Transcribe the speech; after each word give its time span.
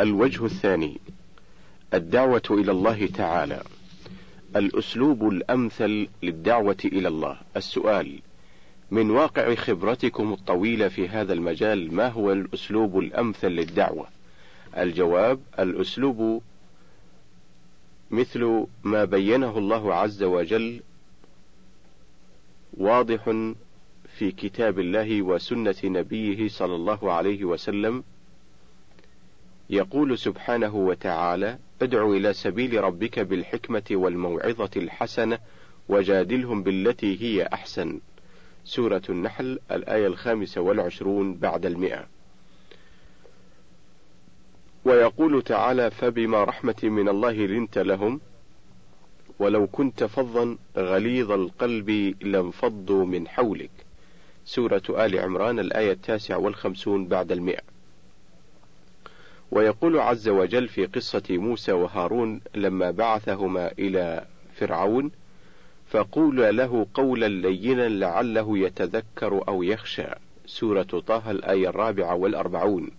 الوجه 0.00 0.44
الثاني 0.44 1.00
الدعوة 1.94 2.42
إلى 2.50 2.72
الله 2.72 3.06
تعالى. 3.06 3.62
الأسلوب 4.56 5.28
الأمثل 5.28 6.08
للدعوة 6.22 6.76
إلى 6.84 7.08
الله. 7.08 7.36
السؤال 7.56 8.20
من 8.90 9.10
واقع 9.10 9.54
خبرتكم 9.54 10.32
الطويلة 10.32 10.88
في 10.88 11.08
هذا 11.08 11.32
المجال 11.32 11.94
ما 11.94 12.08
هو 12.08 12.32
الأسلوب 12.32 12.98
الأمثل 12.98 13.48
للدعوة؟ 13.48 14.06
الجواب 14.76 15.40
الأسلوب 15.58 16.42
مثل 18.10 18.66
ما 18.84 19.04
بينه 19.04 19.58
الله 19.58 19.94
عز 19.94 20.22
وجل 20.22 20.80
واضح 22.76 23.24
في 24.18 24.32
كتاب 24.32 24.78
الله 24.78 25.22
وسنة 25.22 25.74
نبيه 25.84 26.48
صلى 26.48 26.74
الله 26.74 27.12
عليه 27.12 27.44
وسلم 27.44 28.04
يقول 29.70 30.18
سبحانه 30.18 30.74
وتعالى 30.74 31.58
ادع 31.82 32.08
إلى 32.08 32.32
سبيل 32.32 32.84
ربك 32.84 33.18
بالحكمة 33.18 33.82
والموعظة 33.90 34.70
الحسنة 34.76 35.38
وجادلهم 35.88 36.62
بالتي 36.62 37.22
هي 37.22 37.48
أحسن. 37.52 38.00
سورة 38.64 39.02
النحل 39.08 39.58
الآية 39.70 40.06
الخامسة 40.06 40.60
والعشرون 40.60 41.34
بعد 41.34 41.66
المئة. 41.66 42.06
ويقول 44.84 45.42
تعالى 45.42 45.90
فبما 45.90 46.44
رحمة 46.44 46.80
من 46.82 47.08
الله 47.08 47.32
لنت 47.32 47.78
لهم 47.78 48.20
ولو 49.38 49.66
كنت 49.66 50.04
فظا 50.04 50.56
غليظ 50.76 51.32
القلب 51.32 52.14
لانفضوا 52.20 53.04
من 53.04 53.28
حولك. 53.28 53.70
سورة 54.44 54.82
آل 54.88 55.18
عمران 55.18 55.58
الآية 55.58 55.92
التاسعة 55.92 56.38
والخمسون 56.38 57.06
بعد 57.06 57.32
المئة. 57.32 57.73
ويقول 59.54 59.98
عز 59.98 60.28
وجل 60.28 60.68
في 60.68 60.86
قصة 60.86 61.22
موسى 61.30 61.72
وهارون 61.72 62.40
لما 62.54 62.90
بعثهما 62.90 63.72
إلى 63.78 64.26
فرعون 64.54 65.10
فقول 65.86 66.56
له 66.56 66.86
قولا 66.94 67.28
لينا 67.28 67.88
لعله 67.88 68.58
يتذكر 68.58 69.48
أو 69.48 69.62
يخشى. 69.62 70.06
سورة 70.46 70.82
طه 70.82 71.30
الآية 71.30 71.68
الرابعة 71.68 72.14
والأربعون. 72.14 72.90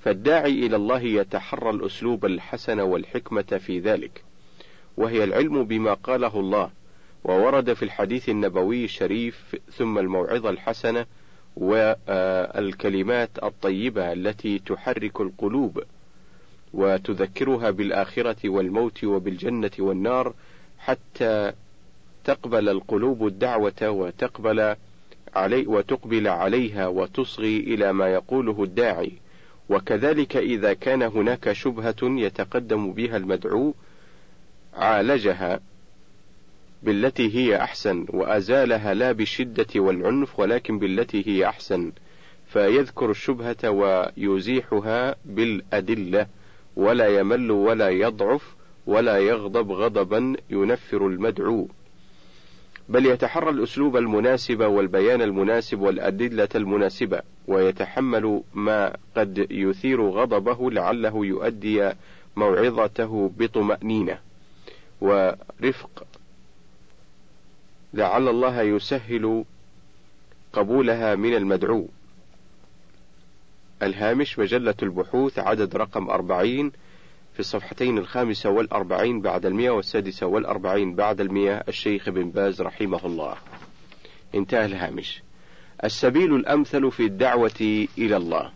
فالداعي 0.00 0.66
إلى 0.66 0.76
الله 0.76 1.00
يتحرى 1.00 1.70
الأسلوب 1.70 2.24
الحسن 2.24 2.80
والحكمة 2.80 3.42
في 3.42 3.78
ذلك. 3.78 4.24
وهي 4.96 5.24
العلم 5.24 5.64
بما 5.64 5.94
قاله 5.94 6.40
الله. 6.40 6.70
وورد 7.24 7.72
في 7.72 7.82
الحديث 7.82 8.28
النبوي 8.28 8.84
الشريف 8.84 9.56
ثم 9.72 9.98
الموعظة 9.98 10.50
الحسنة 10.50 11.06
والكلمات 11.56 13.30
الطيبة 13.42 14.12
التي 14.12 14.58
تحرك 14.58 15.20
القلوب 15.20 15.82
وتذكرها 16.74 17.70
بالآخرة 17.70 18.48
والموت 18.48 19.04
وبالجنة 19.04 19.70
والنار 19.78 20.34
حتى 20.78 21.52
تقبل 22.24 22.68
القلوب 22.68 23.26
الدعوة 23.26 23.90
وتقبل 23.90 24.76
علي 25.34 25.66
وتقبل 25.66 26.28
عليها 26.28 26.86
وتصغي 26.86 27.56
إلى 27.56 27.92
ما 27.92 28.08
يقوله 28.08 28.62
الداعي، 28.62 29.12
وكذلك 29.68 30.36
إذا 30.36 30.74
كان 30.74 31.02
هناك 31.02 31.52
شبهة 31.52 31.96
يتقدم 32.02 32.92
بها 32.92 33.16
المدعو 33.16 33.74
عالجها 34.74 35.60
بالتي 36.82 37.36
هي 37.36 37.56
أحسن 37.56 38.06
وأزالها 38.08 38.94
لا 38.94 39.12
بالشدة 39.12 39.66
والعنف 39.76 40.40
ولكن 40.40 40.78
بالتي 40.78 41.28
هي 41.28 41.46
أحسن. 41.46 41.92
فيذكر 42.46 43.10
الشبهة 43.10 43.70
ويزيحها 43.70 45.16
بالأدلة 45.24 46.26
ولا 46.76 47.06
يمل 47.06 47.50
ولا 47.50 47.88
يضعف 47.88 48.56
ولا 48.86 49.18
يغضب 49.18 49.72
غضبا 49.72 50.36
ينفر 50.50 51.06
المدعو. 51.06 51.68
بل 52.88 53.06
يتحرى 53.06 53.50
الأسلوب 53.50 53.96
المناسب 53.96 54.60
والبيان 54.60 55.22
المناسب 55.22 55.80
والأدلة 55.80 56.48
المناسبة 56.54 57.22
ويتحمل 57.48 58.42
ما 58.54 58.96
قد 59.16 59.46
يثير 59.50 60.02
غضبه 60.02 60.70
لعله 60.70 61.26
يؤدي 61.26 61.92
موعظته 62.36 63.32
بطمأنينة. 63.38 64.18
ورفق 65.00 66.06
لعل 67.94 68.28
الله 68.28 68.62
يسهل 68.62 69.44
قبولها 70.52 71.14
من 71.14 71.34
المدعو. 71.34 71.88
الهامش 73.82 74.38
مجلة 74.38 74.74
البحوث 74.82 75.38
عدد 75.38 75.76
رقم 75.76 76.10
أربعين 76.10 76.72
في 77.34 77.40
الصفحتين 77.40 77.98
الخامسة 77.98 78.50
والأربعين 78.50 79.20
بعد 79.20 79.46
المئة 79.46 79.70
والسادسة 79.70 80.26
والأربعين 80.26 80.94
بعد 80.94 81.20
المئة. 81.20 81.64
الشيخ 81.68 82.08
بن 82.08 82.30
باز 82.30 82.62
رحمه 82.62 83.06
الله. 83.06 83.36
انتهى 84.34 84.64
الهامش. 84.64 85.22
السبيل 85.84 86.34
الأمثل 86.34 86.90
في 86.90 87.04
الدعوة 87.04 87.86
إلى 87.98 88.16
الله. 88.16 88.52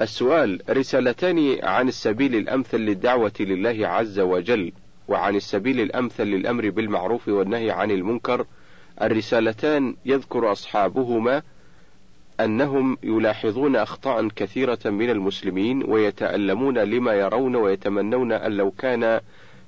السؤال 0.00 0.62
رسالتان 0.70 1.58
عن 1.62 1.88
السبيل 1.88 2.34
الأمثل 2.34 2.78
للدعوة 2.78 3.32
لله 3.40 3.88
عز 3.88 4.20
وجل 4.20 4.72
وعن 5.12 5.36
السبيل 5.36 5.80
الأمثل 5.80 6.24
للأمر 6.24 6.70
بالمعروف 6.70 7.28
والنهي 7.28 7.70
عن 7.70 7.90
المنكر 7.90 8.46
الرسالتان 9.02 9.96
يذكر 10.06 10.52
أصحابهما 10.52 11.42
أنهم 12.40 12.98
يلاحظون 13.02 13.76
أخطاء 13.76 14.28
كثيرة 14.28 14.78
من 14.84 15.10
المسلمين 15.10 15.84
ويتألمون 15.90 16.78
لما 16.78 17.12
يرون 17.12 17.56
ويتمنون 17.56 18.32
أن 18.32 18.52
لو 18.52 18.70
كان 18.70 19.20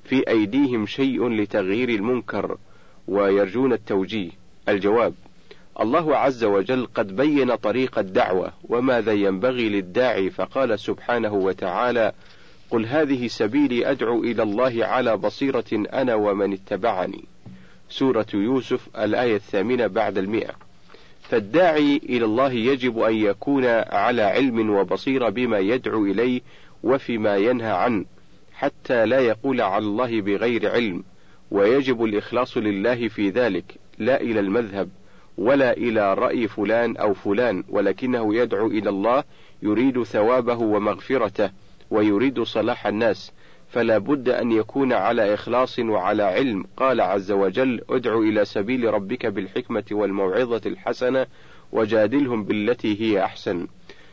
في 0.04 0.28
أيديهم 0.28 0.86
شيء 0.86 1.28
لتغيير 1.28 1.88
المنكر 1.88 2.56
ويرجون 3.08 3.72
التوجيه. 3.72 4.30
الجواب: 4.68 5.14
الله 5.80 6.16
عز 6.16 6.44
وجل 6.44 6.86
قد 6.94 7.16
بين 7.16 7.54
طريق 7.54 7.98
الدعوة 7.98 8.52
وماذا 8.68 9.12
ينبغي 9.12 9.68
للداعي 9.68 10.30
فقال 10.30 10.80
سبحانه 10.80 11.34
وتعالى: 11.34 12.12
قل 12.70 12.86
هذه 12.86 13.26
سبيلي 13.26 13.90
أدعو 13.90 14.24
إلى 14.24 14.42
الله 14.42 14.86
على 14.86 15.16
بصيرة 15.16 15.64
أنا 15.72 16.14
ومن 16.14 16.52
اتبعني. 16.52 17.24
سورة 17.88 18.26
يوسف 18.34 18.88
الآية 18.98 19.36
الثامنة 19.36 19.86
بعد 19.86 20.18
المئة. 20.18 20.54
فالداعي 21.22 21.96
إلى 21.96 22.24
الله 22.24 22.52
يجب 22.52 22.98
أن 22.98 23.14
يكون 23.14 23.64
على 23.92 24.22
علم 24.22 24.70
وبصيرة 24.70 25.28
بما 25.28 25.58
يدعو 25.58 26.04
إليه 26.04 26.40
وفيما 26.82 27.36
ينهى 27.36 27.70
عنه 27.70 28.04
حتى 28.54 29.06
لا 29.06 29.20
يقول 29.20 29.60
على 29.60 29.84
الله 29.84 30.20
بغير 30.20 30.70
علم 30.70 31.04
ويجب 31.50 32.04
الإخلاص 32.04 32.56
لله 32.56 33.08
في 33.08 33.30
ذلك 33.30 33.64
لا 33.98 34.20
إلى 34.20 34.40
المذهب 34.40 34.88
ولا 35.38 35.72
إلى 35.72 36.14
رأي 36.14 36.48
فلان 36.48 36.96
أو 36.96 37.14
فلان 37.14 37.64
ولكنه 37.68 38.34
يدعو 38.34 38.66
إلى 38.66 38.90
الله 38.90 39.24
يريد 39.62 40.02
ثوابه 40.02 40.56
ومغفرته 40.56 41.50
ويريد 41.94 42.42
صلاح 42.42 42.86
الناس 42.86 43.32
فلا 43.68 43.98
بد 43.98 44.28
أن 44.28 44.52
يكون 44.52 44.92
على 44.92 45.34
إخلاص 45.34 45.78
وعلى 45.78 46.22
علم. 46.22 46.64
قال 46.76 47.00
عز 47.00 47.32
وجل 47.32 47.80
ادع 47.90 48.18
إلى 48.18 48.44
سبيل 48.44 48.94
ربك 48.94 49.26
بالحكمة 49.26 49.84
والموعظة 49.92 50.60
الحسنة 50.66 51.26
وجادلهم 51.72 52.44
بالتي 52.44 53.00
هي 53.00 53.24
أحسن. 53.24 53.66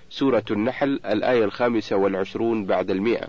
سورة 0.09 0.43
النحل 0.51 0.99
الآية 1.05 1.43
الخامسة 1.43 1.95
والعشرون 1.95 2.65
بعد 2.65 2.91
المئة. 2.91 3.27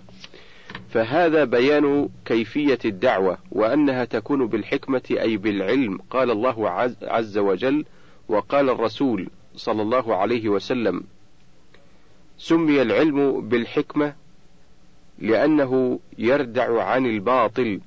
فهذا 0.89 1.43
بيان 1.43 2.09
كيفية 2.25 2.79
الدعوة 2.85 3.37
وأنها 3.51 4.05
تكون 4.05 4.47
بالحكمة 4.47 5.01
أي 5.11 5.37
بالعلم. 5.37 5.99
قال 6.09 6.31
الله 6.31 6.69
عز 7.01 7.37
وجل 7.37 7.85
وقال 8.27 8.69
الرسول 8.69 9.29
صلى 9.55 9.81
الله 9.81 10.15
عليه 10.15 10.49
وسلم 10.49 11.03
سمي 12.37 12.81
العلم 12.81 13.41
بالحكمة 13.41 14.13
لأنه 15.23 15.99
يردع 16.17 16.83
عن 16.83 17.05
الباطل 17.05 17.79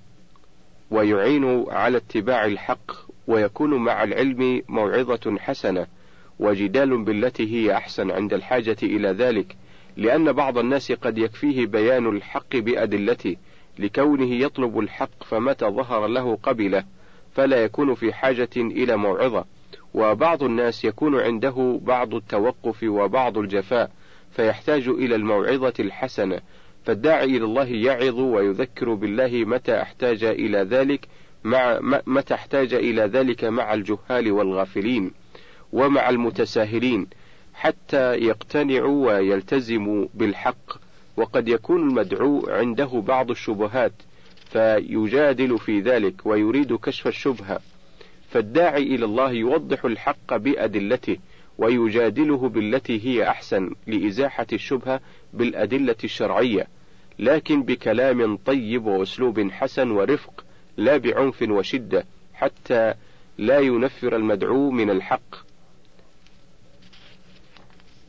ويعين 0.91 1.65
على 1.69 1.97
اتباع 1.97 2.45
الحق 2.47 2.93
ويكون 3.27 3.75
مع 3.75 4.03
العلم 4.03 4.63
موعظة 4.69 5.39
حسنة 5.39 5.87
وجدال 6.39 7.05
بالتي 7.05 7.55
هي 7.55 7.77
أحسن 7.77 8.11
عند 8.11 8.35
الحاجة 8.35 8.77
إلى 8.83 9.09
ذلك 9.09 9.57
لأن 9.97 10.33
بعض 10.33 10.59
الناس 10.59 10.93
قد 10.93 11.19
يكفيه 11.19 11.67
بيان 11.67 12.07
الحق 12.07 12.57
بأدلته 12.57 13.37
لكونه 13.79 14.35
يطلب 14.35 14.79
الحق 14.79 15.25
فمتى 15.25 15.67
ظهر 15.67 16.07
له 16.07 16.39
قبله 16.43 16.85
فلا 17.35 17.65
يكون 17.65 17.95
في 17.95 18.13
حاجة 18.13 18.51
إلى 18.57 18.97
موعظة. 18.97 19.45
وبعض 19.95 20.43
الناس 20.43 20.85
يكون 20.85 21.21
عنده 21.21 21.81
بعض 21.83 22.15
التوقف 22.15 22.83
وبعض 22.83 23.39
الجفاء 23.39 23.91
فيحتاج 24.33 24.89
إلى 24.89 25.15
الموعظة 25.15 25.75
الحسنة 25.81 26.41
فالداعي 26.87 27.25
إلى 27.25 27.45
الله 27.45 27.65
يعظ 27.65 28.19
ويذكر 28.19 28.95
بالله 28.95 29.45
متى 29.45 29.83
احتاج 29.83 30.25
إلى 30.25 30.59
ذلك 30.59 31.09
مع 31.45 31.79
متى 32.07 32.35
احتاج 32.35 32.75
إلى 32.75 33.03
ذلك 33.03 33.45
مع 33.45 33.75
الجهال 33.75 34.33
والغافلين 34.33 35.11
ومع 35.73 36.09
المتساهلين 36.09 37.07
حتى 37.55 38.15
يقتنعوا 38.15 39.07
ويلتزموا 39.07 40.07
بالحق. 40.15 40.87
وقد 41.17 41.49
يكون 41.49 41.89
المدعو 41.89 42.47
عنده 42.49 43.03
بعض 43.07 43.31
الشبهات 43.31 43.93
فيجادل 44.51 45.59
في 45.59 45.81
ذلك 45.81 46.15
ويريد 46.27 46.77
كشف 46.77 47.07
الشبهة. 47.07 47.61
فالداعي 48.31 48.83
إلى 48.83 49.05
الله 49.05 49.33
يوضح 49.33 49.85
الحق 49.85 50.37
بأدلته 50.37 51.17
ويجادله 51.59 52.49
بالتي 52.49 53.07
هي 53.07 53.29
أحسن 53.29 53.71
لإزاحة 53.87 54.47
الشبهة 54.53 55.01
بالأدلة 55.33 55.97
الشرعية. 56.05 56.76
لكن 57.19 57.63
بكلام 57.63 58.37
طيب 58.37 58.87
وأسلوب 58.87 59.51
حسن 59.51 59.91
ورفق 59.91 60.45
لا 60.77 60.97
بعنف 60.97 61.43
وشدة 61.43 62.05
حتى 62.35 62.95
لا 63.39 63.59
ينفر 63.59 64.17
المدعو 64.17 64.71
من 64.71 64.91
الحق. 64.91 65.47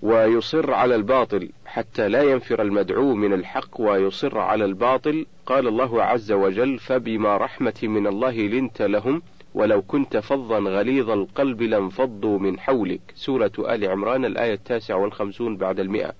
ويصر 0.01 0.73
على 0.73 0.95
الباطل 0.95 1.49
حتى 1.65 2.09
لا 2.09 2.23
ينفر 2.23 2.61
المدعو 2.61 3.13
من 3.13 3.33
الحق 3.33 3.81
ويصر 3.81 4.39
على 4.39 4.65
الباطل. 4.65 5.25
قال 5.45 5.67
الله 5.67 6.03
عز 6.03 6.31
وجل 6.31 6.79
فبما 6.79 7.37
رحمة 7.37 7.79
من 7.83 8.07
الله 8.07 8.35
لنت 8.35 8.81
لهم 8.81 9.21
ولو 9.53 9.81
كنت 9.81 10.17
فظا 10.17 10.59
غليظ 10.59 11.09
القلب 11.09 11.61
لانفضوا 11.61 12.39
من 12.39 12.59
حولك. 12.59 13.01
سورة 13.15 13.51
آل 13.59 13.89
عمران 13.89 14.25
الآية 14.25 14.53
التاسعة 14.53 14.95
والخمسون 14.95 15.57
بعد 15.57 15.79
المئة. 15.79 16.13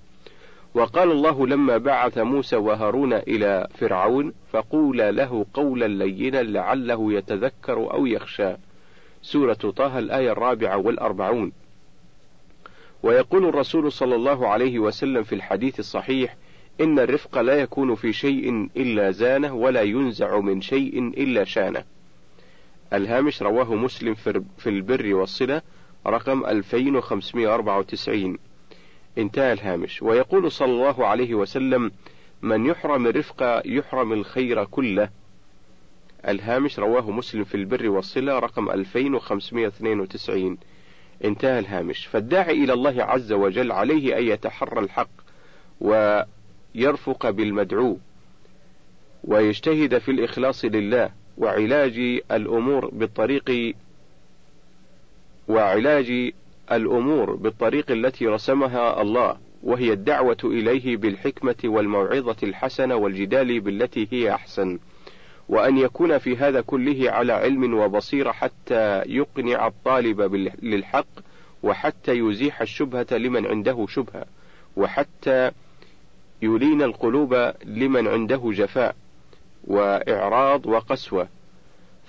وقال 0.77 1.11
الله 1.11 1.47
لما 1.47 1.77
بعث 1.77 2.17
موسى 2.17 2.55
وهارون 2.55 3.13
إلى 3.13 3.67
فرعون 3.77 4.33
فقولا 4.51 5.11
له 5.11 5.45
قولا 5.53 5.87
لينا 5.87 6.43
لعله 6.43 7.13
يتذكر 7.13 7.93
أو 7.93 8.05
يخشى. 8.05 8.53
سورة 9.21 9.53
طه 9.53 9.99
الآية 9.99 10.31
الرابعة 10.31 10.77
والأربعون. 10.77 11.51
ويقول 13.03 13.45
الرسول 13.45 13.91
صلى 13.91 14.15
الله 14.15 14.47
عليه 14.47 14.79
وسلم 14.79 15.23
في 15.23 15.35
الحديث 15.35 15.79
الصحيح 15.79 16.35
إن 16.81 16.99
الرفق 16.99 17.41
لا 17.41 17.55
يكون 17.55 17.95
في 17.95 18.13
شيء 18.13 18.69
إلا 18.77 19.11
زانه 19.11 19.53
ولا 19.53 19.81
ينزع 19.81 20.39
من 20.39 20.61
شيء 20.61 21.07
إلا 21.07 21.43
شانه. 21.43 21.83
الهامش 22.93 23.41
رواه 23.41 23.75
مسلم 23.75 24.13
في 24.57 24.69
البر 24.69 25.13
والصلة 25.15 25.61
رقم 26.07 26.45
2594 26.45 28.37
انتهى 29.17 29.53
الهامش. 29.53 30.01
ويقول 30.03 30.51
صلى 30.51 30.71
الله 30.71 31.07
عليه 31.07 31.35
وسلم 31.35 31.91
من 32.41 32.65
يحرم 32.65 33.07
الرفق 33.07 33.61
يحرم 33.65 34.13
الخير 34.13 34.65
كله. 34.65 35.09
الهامش 36.27 36.79
رواه 36.79 37.11
مسلم 37.11 37.43
في 37.43 37.55
البر 37.55 37.89
والصلة 37.89 38.39
رقم 38.39 38.69
2592 38.69 40.57
انتهى 41.25 41.59
الهامش. 41.59 42.05
فالداعي 42.05 42.63
إلى 42.63 42.73
الله 42.73 43.03
عز 43.03 43.31
وجل 43.31 43.71
عليه 43.71 44.17
أن 44.17 44.23
يتحرى 44.23 44.79
الحق 44.79 45.09
ويرفق 45.81 47.29
بالمدعو 47.29 47.97
ويجتهد 49.23 49.97
في 49.97 50.11
الإخلاص 50.11 50.65
لله 50.65 51.11
وعلاج 51.37 52.21
الأمور 52.31 52.89
بالطريق 52.89 53.75
وعلاج 55.47 56.33
الأمور 56.71 57.35
بالطريق 57.35 57.91
التي 57.91 58.27
رسمها 58.27 59.01
الله 59.01 59.37
وهي 59.63 59.93
الدعوة 59.93 60.37
إليه 60.43 60.97
بالحكمة 60.97 61.55
والموعظة 61.65 62.35
الحسنة 62.43 62.95
والجدال 62.95 63.59
بالتي 63.59 64.07
هي 64.11 64.33
أحسن. 64.33 64.79
وأن 65.49 65.77
يكون 65.77 66.17
في 66.17 66.37
هذا 66.37 66.61
كله 66.61 67.11
على 67.11 67.33
علم 67.33 67.73
وبصيرة 67.73 68.31
حتى 68.31 69.01
يقنع 69.05 69.67
الطالب 69.67 70.21
للحق 70.61 71.07
وحتى 71.63 72.11
يزيح 72.11 72.61
الشبهة 72.61 73.07
لمن 73.11 73.45
عنده 73.45 73.85
شبهة 73.89 74.25
وحتى 74.77 75.51
يلين 76.41 76.81
القلوب 76.81 77.53
لمن 77.65 78.07
عنده 78.07 78.51
جفاء 78.53 78.95
وإعراض 79.63 80.65
وقسوة. 80.65 81.27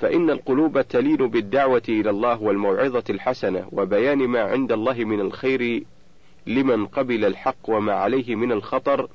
فإن 0.01 0.31
القلوب 0.31 0.81
تلين 0.81 1.17
بالدعوة 1.17 1.83
إلى 1.89 2.11
الله 2.11 2.43
والموعظة 2.43 3.05
الحسنة 3.11 3.69
وبيان 3.73 4.19
ما 4.19 4.41
عند 4.41 4.73
الله 4.73 5.05
من 5.05 5.21
الخير 5.21 5.83
لمن 6.47 6.87
قبل 6.87 7.25
الحق 7.25 7.69
وما 7.69 7.93
عليه 7.93 8.35
من 8.35 8.53
الخطر 8.53 9.09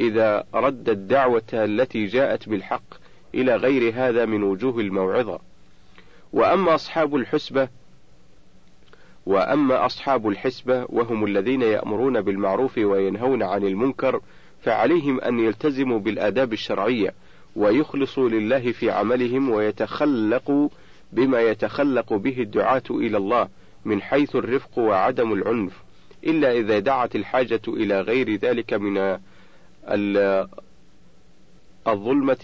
إذا 0.00 0.44
رد 0.54 0.88
الدعوة 0.88 1.42
التي 1.52 2.06
جاءت 2.06 2.48
بالحق 2.48 2.94
إلى 3.34 3.56
غير 3.56 3.92
هذا 3.94 4.24
من 4.24 4.42
وجوه 4.42 4.80
الموعظة. 4.80 5.38
وأما 6.32 6.74
أصحاب 6.74 7.16
الحسبة 7.16 7.68
وأما 9.26 9.86
أصحاب 9.86 10.28
الحسبة 10.28 10.86
وهم 10.88 11.24
الذين 11.24 11.62
يأمرون 11.62 12.20
بالمعروف 12.20 12.78
وينهون 12.78 13.42
عن 13.42 13.64
المنكر 13.64 14.20
فعليهم 14.62 15.20
أن 15.20 15.38
يلتزموا 15.38 15.98
بالآداب 15.98 16.52
الشرعية 16.52 17.14
ويخلصوا 17.56 18.28
لله 18.28 18.72
في 18.72 18.90
عملهم 18.90 19.50
ويتخلقوا 19.50 20.68
بما 21.12 21.40
يتخلق 21.40 22.12
به 22.12 22.40
الدعاة 22.40 22.82
إلى 22.90 23.16
الله 23.16 23.48
من 23.84 24.02
حيث 24.02 24.36
الرفق 24.36 24.78
وعدم 24.78 25.32
العنف 25.32 25.82
إلا 26.24 26.52
إذا 26.52 26.78
دعت 26.78 27.16
الحاجة 27.16 27.60
إلى 27.68 28.00
غير 28.00 28.34
ذلك 28.36 28.74
من 28.74 29.18
الظلمة 31.86 32.38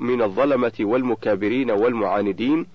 من 0.00 0.22
الظلمة 0.22 0.72
والمكابرين 0.80 1.70
والمعاندين 1.70 2.66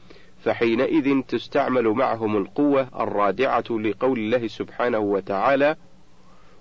فحينئذ 0.44 1.22
تستعمل 1.22 1.88
معهم 1.88 2.38
القوة 2.38 2.90
الرادعة 3.00 3.64
لقول 3.70 4.20
الله 4.20 4.48
سبحانه 4.48 5.00
وتعالى 5.00 5.76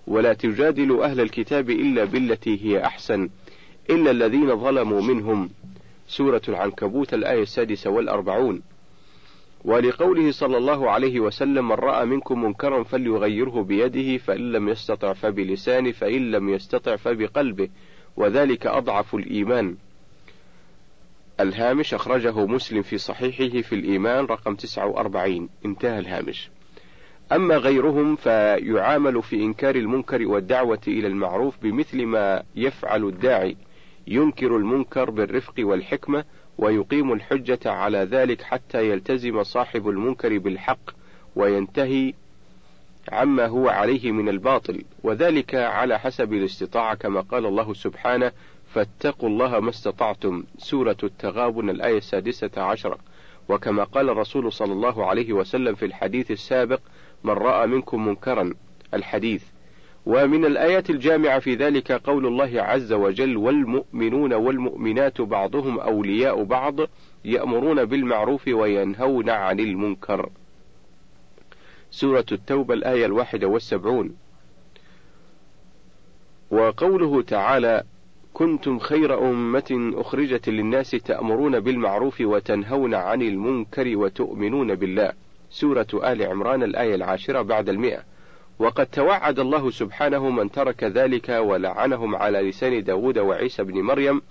ولا 0.07 0.33
تجادل 0.33 1.01
أهل 1.03 1.21
الكتاب 1.21 1.71
إلا 1.71 2.05
بالتي 2.05 2.65
هي 2.65 2.85
أحسن 2.85 3.29
إلا 3.91 4.11
الذين 4.11 4.57
ظلموا 4.57 5.03
منهم 5.03 5.51
سورة 6.09 6.43
العنكبوت 6.49 7.15
الآية 7.15 7.43
السادسة 7.43 7.91
والأربعون. 7.91 8.63
ولقوله 9.65 10.31
صلى 10.31 10.57
الله 10.57 10.91
عليه 10.91 11.21
وسلم 11.21 11.69
من 11.69 11.75
رأى 11.75 12.07
منكم 12.07 12.45
منكرا 12.45 12.83
فليغيره 12.83 13.63
بيده 13.63 14.19
فإن 14.19 14.53
لم 14.53 14.69
يستطع 14.69 15.13
فبلسانه 15.13 15.93
فإن 15.93 16.31
لم 16.31 16.49
يستطع 16.49 16.97
فبقلبه 16.97 17.69
وذلك 18.17 18.67
أضعف 18.67 19.15
الإيمان. 19.15 19.77
الهامش 21.41 21.95
أخرجه 21.95 22.47
مسلم 22.47 22.83
في 22.83 22.99
صحيحه 22.99 23.61
في 23.61 23.75
الإيمان 23.75 24.25
رقم 24.25 24.55
49 24.55 25.49
انتهى 25.65 25.99
الهامش. 25.99 26.51
أما 27.33 27.57
غيرهم 27.57 28.17
فيعامل 28.17 29.23
في 29.23 29.37
إنكار 29.37 29.75
المنكر 29.77 30.27
والدعوة 30.27 30.81
إلى 30.89 31.07
المعروف 31.07 31.55
بمثل 31.63 32.07
ما 32.07 32.43
يفعل 32.57 33.05
الداعي. 33.05 33.57
ينكر 34.07 34.57
المنكر 34.57 35.11
بالرفق 35.11 35.55
والحكمة 35.59 36.25
ويقيم 36.59 37.13
الحجة 37.13 37.71
على 37.71 37.99
ذلك 37.99 38.43
حتى 38.43 38.91
يلتزم 38.91 39.43
صاحب 39.43 39.89
المنكر 39.89 40.39
بالحق 40.39 40.91
وينتهي 41.37 42.15
عما 43.13 43.47
هو 43.47 43.69
عليه 43.69 44.13
من 44.13 44.29
الباطل. 44.29 44.85
وذلك 45.03 45.55
على 45.55 45.99
حسب 45.99 46.33
الاستطاعة 46.33 46.95
كما 46.95 47.21
قال 47.21 47.47
الله 47.47 47.75
سبحانه 47.75 48.33
فاتقوا 48.75 49.29
الله 49.29 49.61
ما 49.61 49.71
استطعتم. 49.71 50.45
سورة 50.59 50.97
التغابن 51.03 51.71
الآية 51.71 51.99
السادسة 51.99 52.51
عشرة. 52.57 52.99
وكما 53.49 53.85
قال 53.85 54.11
الرسول 54.11 54.53
صلى 54.53 54.73
الله 54.73 55.07
عليه 55.07 55.33
وسلم 55.33 55.75
في 55.75 55.85
الحديث 55.85 56.31
السابق 56.31 56.81
من 57.25 57.31
رأى 57.31 57.67
منكم 57.67 58.09
منكرا 58.09 58.55
الحديث 58.95 59.45
ومن 60.07 60.45
الآيات 60.45 60.91
الجامعة 60.91 61.39
في 61.39 61.55
ذلك 61.55 61.93
قول 61.93 62.27
الله 62.27 62.63
عز 62.63 62.93
وجل 62.93 63.37
والمؤمنون 63.37 64.33
والمؤمنات 64.33 65.21
بعضهم 65.21 65.81
أولياء 65.81 66.45
بعض 66.45 66.77
يأمرون 67.25 67.85
بالمعروف 67.85 68.49
وينهون 68.49 69.31
عن 69.31 69.61
المنكر. 69.61 70.31
سورة 71.91 72.27
التوبة 72.33 72.75
الآية 72.75 73.07
الواحدة 73.07 73.47
والسبعون. 73.47 74.17
وقوله 76.51 77.23
تعالى 77.23 77.83
كنتم 78.35 78.79
خير 78.79 79.31
أمة 79.31 79.93
أخرجت 79.95 80.49
للناس 80.49 80.91
تأمرون 80.91 81.61
بالمعروف 81.61 82.21
وتنهون 82.21 82.95
عن 82.95 83.23
المنكر 83.23 83.97
وتؤمنون 83.97 84.75
بالله. 84.75 85.13
سورة 85.51 85.87
آل 85.95 86.23
عمران 86.23 86.63
الآية 86.63 86.95
العاشرة 86.95 87.43
بعد 87.43 87.69
المئة. 87.69 88.16
وقد 88.59 88.87
توعد 88.87 89.39
الله 89.39 89.71
سبحانه 89.71 90.31
من 90.31 90.51
ترك 90.51 90.85
ذلك 90.85 91.29
ولعنهم 91.29 92.17
على 92.17 92.41
لسان 92.41 92.85
داود 92.85 93.19
وعيسى 93.19 93.63
بن 93.63 93.83
مريم 93.83 94.23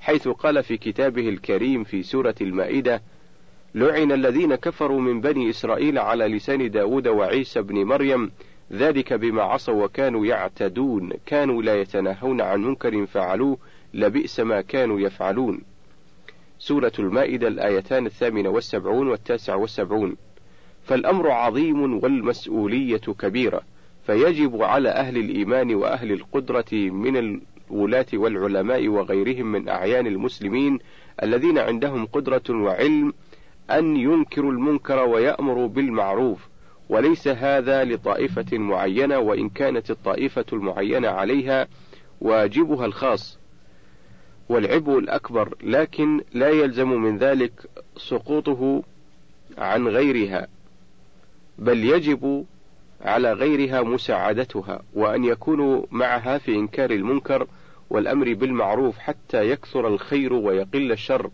حيث 0.00 0.28
قال 0.28 0.62
في 0.62 0.76
كتابه 0.76 1.28
الكريم 1.28 1.84
في 1.84 2.02
سورة 2.02 2.34
المائدة 2.40 3.02
لعن 3.74 4.12
الذين 4.12 4.54
كفروا 4.54 5.00
من 5.00 5.20
بني 5.20 5.50
إسرائيل 5.50 5.98
على 5.98 6.28
لسان 6.28 6.70
داود 6.70 7.08
وعيسى 7.08 7.62
بن 7.62 7.84
مريم 7.84 8.30
ذلك 8.72 9.12
بما 9.12 9.42
عصوا 9.42 9.84
وكانوا 9.84 10.26
يعتدون 10.26 11.12
كانوا 11.26 11.62
لا 11.62 11.80
يتناهون 11.80 12.40
عن 12.40 12.62
منكر 12.62 13.06
فعلوه 13.06 13.58
لبئس 13.94 14.40
ما 14.40 14.60
كانوا 14.60 15.00
يفعلون. 15.00 15.60
سورة 16.58 16.92
المائدة 16.98 17.48
الآيتان 17.48 18.06
الثامنة 18.06 18.48
والسبعون 18.48 19.08
والتاسع 19.08 19.54
والسبعون. 19.54 20.16
فالأمر 20.84 21.30
عظيم 21.30 22.04
والمسؤولية 22.04 22.96
كبيرة. 23.18 23.62
فيجب 24.06 24.62
على 24.62 24.88
أهل 24.88 25.16
الإيمان 25.16 25.74
وأهل 25.74 26.12
القدرة 26.12 26.72
من 26.72 27.42
الولاة 27.70 28.06
والعلماء 28.14 28.88
وغيرهم 28.88 29.46
من 29.52 29.68
أعيان 29.68 30.06
المسلمين 30.06 30.78
الذين 31.22 31.58
عندهم 31.58 32.06
قدرة 32.06 32.42
وعلم 32.50 33.12
أن 33.70 33.96
ينكروا 33.96 34.52
المنكر 34.52 34.98
ويأمروا 35.08 35.68
بالمعروف 35.68 36.48
وليس 36.88 37.28
هذا 37.28 37.84
لطائفة 37.84 38.58
معينة 38.58 39.18
وإن 39.18 39.48
كانت 39.48 39.90
الطائفة 39.90 40.44
المعينة 40.52 41.08
عليها 41.08 41.66
واجبها 42.20 42.86
الخاص 42.86 43.38
والعبء 44.48 44.98
الأكبر 44.98 45.54
لكن 45.62 46.20
لا 46.34 46.48
يلزم 46.48 46.88
من 46.88 47.18
ذلك 47.18 47.52
سقوطه 47.96 48.82
عن 49.58 49.88
غيرها 49.88 50.46
بل 51.58 51.84
يجب 51.84 52.44
على 53.04 53.32
غيرها 53.32 53.82
مساعدتها 53.82 54.82
وأن 54.94 55.24
يكونوا 55.24 55.86
معها 55.90 56.38
في 56.38 56.54
إنكار 56.54 56.90
المنكر 56.90 57.46
والأمر 57.90 58.34
بالمعروف 58.34 58.98
حتى 58.98 59.50
يكثر 59.50 59.88
الخير 59.88 60.32
ويقل 60.32 60.92
الشر. 60.92 61.30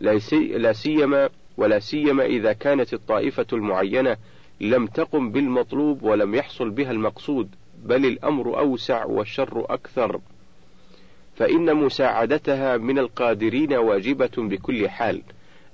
لا 0.00 0.72
سيما 0.72 1.28
ولا 1.56 1.78
سيما 1.78 2.24
إذا 2.24 2.52
كانت 2.52 2.94
الطائفة 2.94 3.46
المعينة 3.52 4.16
لم 4.60 4.86
تقم 4.86 5.30
بالمطلوب 5.30 6.02
ولم 6.02 6.34
يحصل 6.34 6.70
بها 6.70 6.90
المقصود 6.90 7.48
بل 7.84 8.06
الأمر 8.06 8.58
أوسع 8.58 9.04
والشر 9.04 9.66
أكثر. 9.70 10.20
فإن 11.36 11.74
مساعدتها 11.74 12.76
من 12.76 12.98
القادرين 12.98 13.72
واجبة 13.72 14.30
بكل 14.38 14.88
حال. 14.88 15.22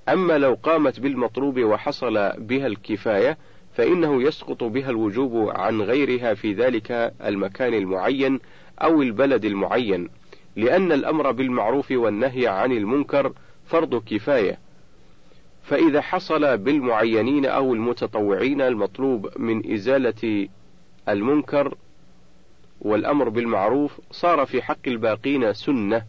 أما 0.08 0.38
لو 0.38 0.54
قامت 0.62 1.00
بالمطلوب 1.00 1.58
وحصل 1.58 2.32
بها 2.38 2.66
الكفاية 2.66 3.38
فإنه 3.74 4.22
يسقط 4.22 4.64
بها 4.64 4.90
الوجوب 4.90 5.50
عن 5.56 5.82
غيرها 5.82 6.34
في 6.34 6.52
ذلك 6.52 7.14
المكان 7.24 7.74
المعين 7.74 8.40
أو 8.78 9.02
البلد 9.02 9.44
المعين 9.44 10.08
لأن 10.56 10.92
الأمر 10.92 11.30
بالمعروف 11.30 11.90
والنهي 11.90 12.46
عن 12.46 12.72
المنكر 12.72 13.32
فرض 13.66 14.02
كفاية. 14.04 14.58
فإذا 15.62 16.00
حصل 16.00 16.58
بالمعينين 16.58 17.46
أو 17.46 17.74
المتطوعين 17.74 18.60
المطلوب 18.60 19.28
من 19.38 19.72
إزالة 19.72 20.48
المنكر 21.08 21.74
والأمر 22.80 23.28
بالمعروف 23.28 24.00
صار 24.10 24.46
في 24.46 24.62
حق 24.62 24.78
الباقين 24.86 25.52
سنة. 25.52 26.04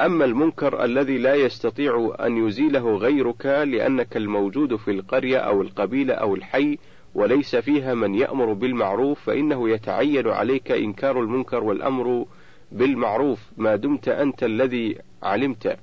أما 0.00 0.24
المنكر 0.24 0.84
الذي 0.84 1.18
لا 1.18 1.34
يستطيع 1.34 2.16
أن 2.20 2.46
يزيله 2.46 2.96
غيرك 2.96 3.46
لأنك 3.46 4.16
الموجود 4.16 4.76
في 4.76 4.90
القرية 4.90 5.38
أو 5.38 5.62
القبيلة 5.62 6.14
أو 6.14 6.34
الحي 6.34 6.78
وليس 7.14 7.56
فيها 7.56 7.94
من 7.94 8.14
يأمر 8.14 8.52
بالمعروف 8.52 9.20
فإنه 9.20 9.68
يتعين 9.70 10.28
عليك 10.28 10.72
إنكار 10.72 11.20
المنكر 11.20 11.64
والأمر 11.64 12.26
بالمعروف. 12.72 13.40
ما 13.56 13.76
دمت 13.76 14.08
أنت 14.08 14.42
الذي 14.42 14.98
علمت 15.22 15.78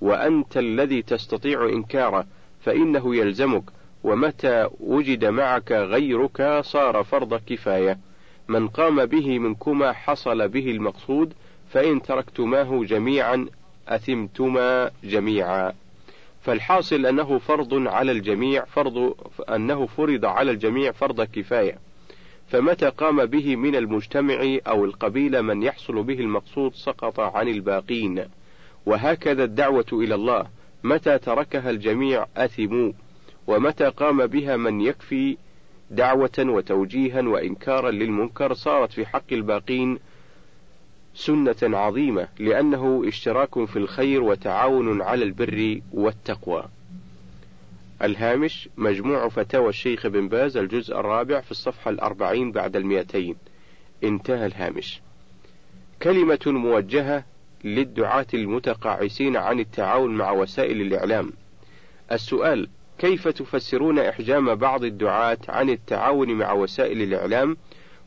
وأنت 0.00 0.56
الذي 0.58 1.02
تستطيع 1.02 1.68
إنكاره 1.68 2.26
فإنه 2.60 3.16
يلزمك. 3.16 3.64
ومتى 4.04 4.68
وجد 4.80 5.24
معك 5.24 5.72
غيرك 5.72 6.60
صار 6.60 7.04
فرض 7.04 7.34
كفاية. 7.34 7.98
من 8.48 8.68
قام 8.68 9.06
به 9.06 9.38
منكما 9.38 9.92
حصل 9.92 10.48
به 10.48 10.70
المقصود 10.70 11.34
فإن 11.76 12.02
تركتماه 12.02 12.84
جميعا 12.84 13.46
أثمتما 13.88 14.90
جميعا. 15.04 15.72
فالحاصل 16.42 17.06
أنه 17.06 17.38
فرض 17.38 17.74
على 17.74 18.12
الجميع 18.12 18.64
فرض 18.64 19.14
أنه 19.40 19.86
فرض 19.86 20.24
على 20.24 20.50
الجميع 20.50 20.92
فرض 20.92 21.20
كفاية. 21.20 21.78
فمتى 22.48 22.88
قام 22.88 23.26
به 23.26 23.56
من 23.56 23.76
المجتمع 23.76 24.58
أو 24.66 24.84
القبيلة 24.84 25.40
من 25.40 25.62
يحصل 25.62 26.02
به 26.02 26.20
المقصود 26.20 26.74
سقط 26.74 27.20
عن 27.20 27.48
الباقين. 27.48 28.24
وهكذا 28.86 29.44
الدعوة 29.44 29.86
إلى 29.92 30.14
الله. 30.14 30.46
متى 30.84 31.18
تركها 31.18 31.70
الجميع 31.70 32.26
أثموا 32.36 32.92
ومتى 33.46 33.84
قام 33.84 34.26
بها 34.26 34.56
من 34.56 34.80
يكفي 34.80 35.36
دعوة 35.90 36.38
وتوجيها 36.38 37.22
وإنكارا 37.22 37.90
للمنكر 37.90 38.54
صارت 38.54 38.92
في 38.92 39.06
حق 39.06 39.32
الباقين 39.32 39.98
سنة 41.16 41.56
عظيمة 41.62 42.28
لأنه 42.38 43.02
اشتراك 43.06 43.64
في 43.64 43.76
الخير 43.76 44.22
وتعاون 44.22 45.02
على 45.02 45.24
البر 45.24 45.80
والتقوى. 45.92 46.64
الهامش 48.02 48.68
مجموع 48.76 49.28
فتاوى 49.28 49.68
الشيخ 49.68 50.06
بن 50.06 50.28
باز 50.28 50.56
الجزء 50.56 51.00
الرابع 51.00 51.40
في 51.40 51.50
الصفحة 51.50 51.90
الأربعين 51.90 52.52
بعد 52.52 52.76
المئتين. 52.76 53.36
انتهى 54.04 54.46
الهامش. 54.46 55.00
كلمة 56.02 56.38
موجهة 56.46 57.24
للدعاة 57.64 58.26
المتقاعسين 58.34 59.36
عن 59.36 59.60
التعاون 59.60 60.14
مع 60.14 60.30
وسائل 60.30 60.80
الإعلام. 60.80 61.32
السؤال 62.12 62.68
كيف 62.98 63.28
تفسرون 63.28 63.98
إحجام 63.98 64.54
بعض 64.54 64.84
الدعاة 64.84 65.38
عن 65.48 65.70
التعاون 65.70 66.30
مع 66.30 66.52
وسائل 66.52 67.02
الإعلام؟ 67.02 67.56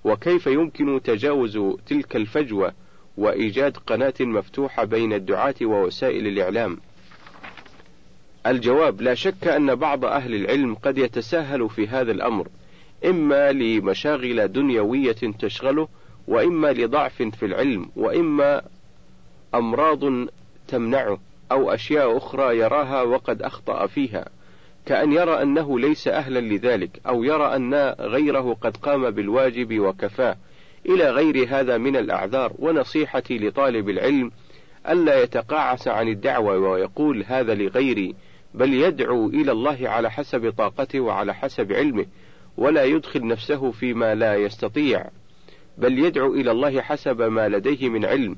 وكيف 0.03 0.47
يمكن 0.47 1.01
تجاوز 1.03 1.59
تلك 1.85 2.15
الفجوة 2.15 2.73
وإيجاد 3.19 3.77
قناة 3.77 4.13
مفتوحة 4.19 4.83
بين 4.83 5.13
الدعاة 5.13 5.55
ووسائل 5.61 6.27
الإعلام. 6.27 6.77
الجواب 8.47 9.01
لا 9.01 9.13
شك 9.13 9.47
أن 9.47 9.75
بعض 9.75 10.05
أهل 10.05 10.35
العلم 10.35 10.75
قد 10.75 10.97
يتساهل 10.97 11.69
في 11.69 11.87
هذا 11.87 12.11
الأمر 12.11 12.47
إما 13.05 13.51
لمشاغل 13.51 14.51
دنيوية 14.51 15.11
تشغله 15.39 15.87
وإما 16.27 16.73
لضعف 16.73 17.21
في 17.21 17.45
العلم 17.45 17.89
وإما 17.95 18.61
أمراض 19.53 20.27
تمنعه 20.67 21.19
أو 21.51 21.71
أشياء 21.71 22.17
أخرى 22.17 22.57
يراها 22.57 23.01
وقد 23.01 23.41
أخطأ 23.41 23.87
فيها. 23.87 24.25
كأن 24.85 25.13
يرى 25.13 25.41
أنه 25.41 25.79
ليس 25.79 26.07
أهلا 26.07 26.39
لذلك 26.39 27.01
أو 27.07 27.23
يرى 27.23 27.55
أن 27.55 27.95
غيره 27.99 28.57
قد 28.61 28.77
قام 28.77 29.09
بالواجب 29.09 29.79
وكفاه. 29.79 30.37
إلى 30.89 31.09
غير 31.09 31.47
هذا 31.49 31.77
من 31.77 31.95
الأعذار 31.95 32.53
ونصيحتي 32.59 33.37
لطالب 33.37 33.89
العلم 33.89 34.31
ألا 34.89 35.23
يتقاعس 35.23 35.87
عن 35.87 36.07
الدعوة 36.07 36.57
ويقول 36.57 37.23
هذا 37.27 37.55
لغيري 37.55 38.15
بل 38.53 38.73
يدعو 38.73 39.27
إلى 39.27 39.51
الله 39.51 39.77
على 39.89 40.11
حسب 40.11 40.53
طاقته 40.57 40.99
وعلى 40.99 41.33
حسب 41.33 41.71
علمه 41.71 42.05
ولا 42.57 42.83
يدخل 42.83 43.27
نفسه 43.27 43.71
فيما 43.71 44.15
لا 44.15 44.35
يستطيع 44.35 45.05
بل 45.77 45.99
يدعو 45.99 46.33
إلى 46.33 46.51
الله 46.51 46.81
حسب 46.81 47.21
ما 47.21 47.49
لديه 47.49 47.89
من 47.89 48.05
علم. 48.05 48.35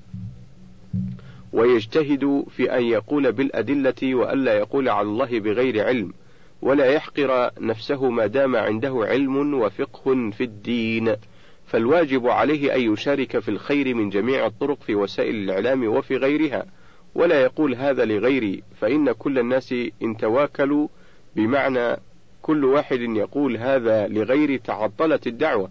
ويجتهد 1.53 2.43
في 2.49 2.77
أن 2.77 2.83
يقول 2.83 3.31
بالأدلة 3.31 4.15
وألا 4.15 4.53
يقول 4.53 4.89
على 4.89 5.07
الله 5.07 5.39
بغير 5.39 5.85
علم 5.85 6.13
ولا 6.61 6.85
يحقر 6.85 7.49
نفسه 7.59 8.09
ما 8.09 8.25
دام 8.25 8.55
عنده 8.55 9.05
علم 9.09 9.53
وفقه 9.53 10.29
في 10.29 10.43
الدين. 10.43 11.15
فالواجب 11.71 12.27
عليه 12.27 12.75
أن 12.75 12.93
يشارك 12.93 13.39
في 13.39 13.49
الخير 13.49 13.95
من 13.95 14.09
جميع 14.09 14.45
الطرق 14.45 14.81
في 14.81 14.95
وسائل 14.95 15.35
الإعلام 15.35 15.87
وفي 15.87 16.17
غيرها. 16.17 16.65
ولا 17.15 17.41
يقول 17.41 17.75
هذا 17.75 18.05
لغيري 18.05 18.63
فإن 18.81 19.11
كل 19.11 19.39
الناس 19.39 19.75
إن 20.03 20.17
تواكلوا 20.17 20.87
بمعنى 21.35 21.97
كل 22.41 22.65
واحد 22.65 22.99
يقول 23.01 23.57
هذا 23.57 24.07
لغيري 24.07 24.57
تعطلت 24.57 25.27
الدعوة. 25.27 25.69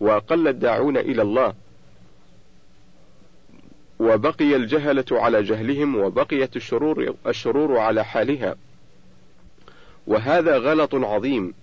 وقل 0.00 0.48
الداعون 0.48 0.96
إلى 0.96 1.22
الله. 1.22 1.54
وبقي 4.00 4.56
الجهلة 4.56 5.04
على 5.10 5.42
جهلهم 5.42 5.96
وبقيت 5.96 6.56
الشرور 6.56 7.14
الشرور 7.26 7.78
على 7.78 8.04
حالها. 8.04 8.56
وهذا 10.06 10.58
غلط 10.58 10.94
عظيم. 10.94 11.54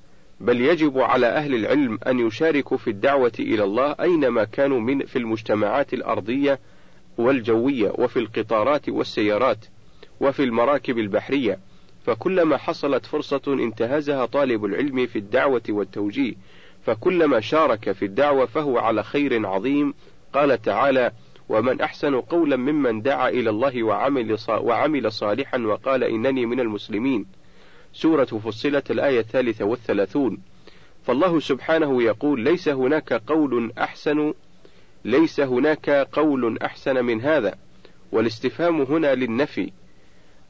بل 0.41 0.61
يجب 0.61 0.97
على 0.97 1.27
أهل 1.27 1.55
العلم 1.55 1.99
أن 2.07 2.19
يشاركوا 2.19 2.77
في 2.77 2.89
الدعوة 2.89 3.31
إلى 3.39 3.63
الله 3.63 3.95
أينما 3.99 4.43
كانوا 4.43 4.79
من 4.79 5.05
في 5.05 5.15
المجتمعات 5.15 5.93
الأرضية 5.93 6.59
والجوية 7.17 7.93
وفي 7.97 8.19
القطارات 8.19 8.89
والسيارات 8.89 9.65
وفي 10.19 10.43
المراكب 10.43 10.97
البحرية. 10.97 11.59
فكلما 12.05 12.57
حصلت 12.57 13.05
فرصة 13.05 13.41
انتهزها 13.47 14.25
طالب 14.25 14.65
العلم 14.65 15.07
في 15.07 15.19
الدعوة 15.19 15.61
والتوجيه. 15.69 16.33
فكلما 16.83 17.39
شارك 17.39 17.91
في 17.91 18.05
الدعوة 18.05 18.45
فهو 18.45 18.77
على 18.77 19.03
خير 19.03 19.47
عظيم. 19.47 19.93
قال 20.33 20.61
تعالى 20.61 21.11
ومن 21.49 21.81
أحسن 21.81 22.15
قولا 22.21 22.55
ممن 22.55 23.01
دعا 23.01 23.29
إلى 23.29 23.49
الله 23.49 23.83
وعمل, 23.83 24.37
وعمل 24.49 25.11
صالحا 25.11 25.57
وقال 25.57 26.03
إنني 26.03 26.45
من 26.45 26.59
المسلمين 26.59 27.25
سورة 27.93 28.25
فصلت 28.25 28.91
الآية 28.91 29.19
الثالثة 29.19 29.65
والثلاثون. 29.65 30.37
فالله 31.03 31.39
سبحانه 31.39 32.03
يقول 32.03 32.41
ليس 32.41 32.69
هناك 32.69 33.13
قول 33.13 33.71
أحسن 33.77 34.33
ليس 35.05 35.39
هناك 35.39 35.89
قول 35.89 36.57
أحسن 36.57 37.05
من 37.05 37.21
هذا. 37.21 37.55
والاستفهام 38.11 38.81
هنا 38.81 39.15
للنفي 39.15 39.71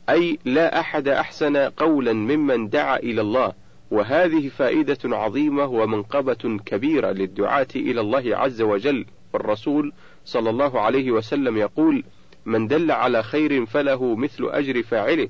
أي 0.10 0.40
لا 0.46 0.80
أحد 0.80 1.08
أحسن 1.08 1.58
قولا 1.58 2.14
ممن 2.14 2.70
دعا 2.70 2.98
إلى 2.98 3.22
الله. 3.22 3.54
وهذه 3.92 4.48
فائدة 4.48 4.98
عظيمة 5.18 5.66
ومنقبة 5.66 6.60
كبيرة 6.66 7.12
للدعاة 7.12 7.68
إلى 7.76 8.02
الله 8.02 8.38
عز 8.38 8.62
وجل. 8.62 9.06
والرسول 9.34 9.94
صلى 10.26 10.50
الله 10.50 10.82
عليه 10.82 11.12
وسلم 11.12 11.58
يقول 11.58 12.04
من 12.46 12.68
دل 12.68 12.92
على 12.92 13.24
خير 13.24 13.66
فله 13.66 14.16
مثل 14.16 14.46
أجر 14.46 14.84
فاعله. 14.84 15.30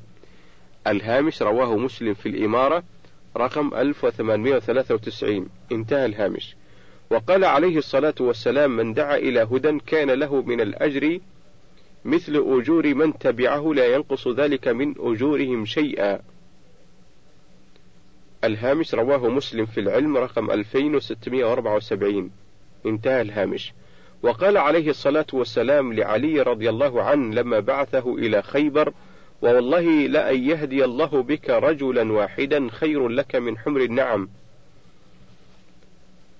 الهامش 0.92 1.42
رواه 1.42 1.78
مسلم 1.78 2.14
في 2.14 2.30
الإمارة 2.30 2.84
رقم 3.38 3.74
1893 3.74 5.50
انتهى 5.72 6.06
الهامش. 6.06 6.56
وقال 7.10 7.46
عليه 7.46 7.78
الصلاة 7.78 8.16
والسلام 8.20 8.76
من 8.76 8.94
دعا 8.94 9.18
إلى 9.18 9.42
هدى 9.52 9.80
كان 9.88 10.12
له 10.12 10.42
من 10.42 10.62
الأجر 10.62 11.20
مثل 12.06 12.36
أجور 12.36 12.96
من 12.96 13.18
تبعه 13.18 13.74
لا 13.74 13.96
ينقص 13.96 14.28
ذلك 14.28 14.68
من 14.68 14.96
أجورهم 15.00 15.66
شيئا. 15.66 16.20
الهامش 18.44 18.94
رواه 18.94 19.30
مسلم 19.30 19.66
في 19.66 19.80
العلم 19.80 20.18
رقم 20.18 20.52
2674 20.52 22.32
انتهى 22.86 23.22
الهامش. 23.22 23.74
وقال 24.24 24.58
عليه 24.58 24.90
الصلاة 24.90 25.26
والسلام 25.34 25.94
لعلي 25.94 26.42
رضي 26.42 26.70
الله 26.70 27.04
عنه 27.04 27.36
لما 27.36 27.60
بعثه 27.60 28.16
إلى 28.16 28.42
خيبر 28.42 28.94
ووالله 29.42 30.08
لأن 30.08 30.44
يهدي 30.44 30.86
الله 30.86 31.24
بك 31.24 31.50
رجلا 31.50 32.12
واحدا 32.12 32.68
خير 32.72 33.08
لك 33.08 33.36
من 33.36 33.58
حمر 33.58 33.82
النعم. 33.82 34.30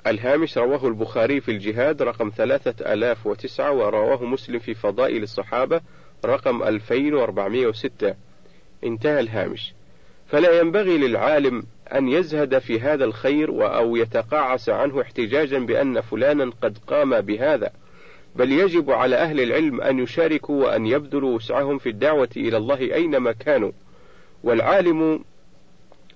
الهامش 0.08 0.58
رواه 0.58 0.88
البخاري 0.88 1.42
في 1.42 1.52
الجهاد 1.52 2.02
رقم 2.02 2.32
ثلاثة 2.38 2.94
آلاف 2.94 3.28
وتسعة 3.28 3.72
ورواه 3.72 4.24
مسلم 4.24 4.60
في 4.60 4.74
فضائل 4.74 5.24
الصحابة 5.24 5.82
رقم 6.26 6.64
2406 6.64 8.16
انتهى 8.84 9.20
الهامش. 9.20 9.74
فلا 10.28 10.60
ينبغي 10.60 10.98
للعالم 10.98 11.64
أن 11.94 12.08
يزهد 12.08 12.60
في 12.60 12.80
هذا 12.80 13.06
الخير 13.06 13.76
أو 13.76 13.96
يتقاعس 13.96 14.70
عنه 14.70 15.02
احتجاجا 15.02 15.60
بأن 15.60 16.02
فلانا 16.02 16.52
قد 16.62 16.78
قام 16.88 17.22
بهذا. 17.22 17.72
بل 18.36 18.52
يجب 18.52 18.92
على 18.92 19.16
أهل 19.16 19.40
العلم 19.40 19.82
أن 19.82 20.00
يشاركوا 20.00 20.64
وأن 20.64 20.86
يبذلوا 20.86 21.36
وسعهم 21.36 21.78
في 21.78 21.90
الدعوة 21.90 22.30
إلى 22.38 22.58
الله 22.58 22.80
أينما 22.80 23.32
كانوا. 23.32 23.72
والعالم 24.44 25.24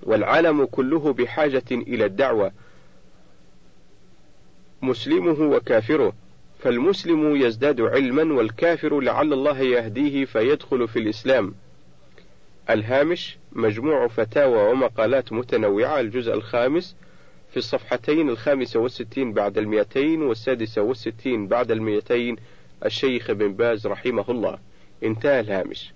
والعالم 0.04 0.66
كله 0.66 1.14
بحاجة 1.14 1.64
إلى 1.72 2.06
الدعوة. 2.06 2.52
مسلمه 4.82 5.42
وكافره. 5.42 6.14
فالمسلم 6.60 7.36
يزداد 7.36 7.82
علما 7.82 8.34
والكافر 8.34 9.00
لعل 9.00 9.34
الله 9.34 9.60
يهديه 9.60 10.26
فيدخل 10.26 10.88
في 10.88 11.00
الإسلام. 11.00 11.56
الهامش 12.70 13.38
مجموع 13.52 14.08
فتاوى 14.08 14.72
ومقالات 14.72 15.34
متنوعة. 15.34 16.00
الجزء 16.00 16.34
الخامس 16.34 16.96
في 17.54 17.60
الصفحتين 17.60 18.30
الخامسة 18.30 18.80
والستين 18.80 19.34
بعد 19.34 19.58
المئتين 19.58 20.22
والسادسة 20.22 20.82
والستين 20.82 21.48
بعد 21.48 21.72
المئتين 21.72 22.36
الشيخ 22.86 23.32
بن 23.32 23.54
باز 23.54 23.88
رحمه 23.88 24.26
الله. 24.30 24.60
انتهى 25.04 25.40
الهامش. 25.40 25.94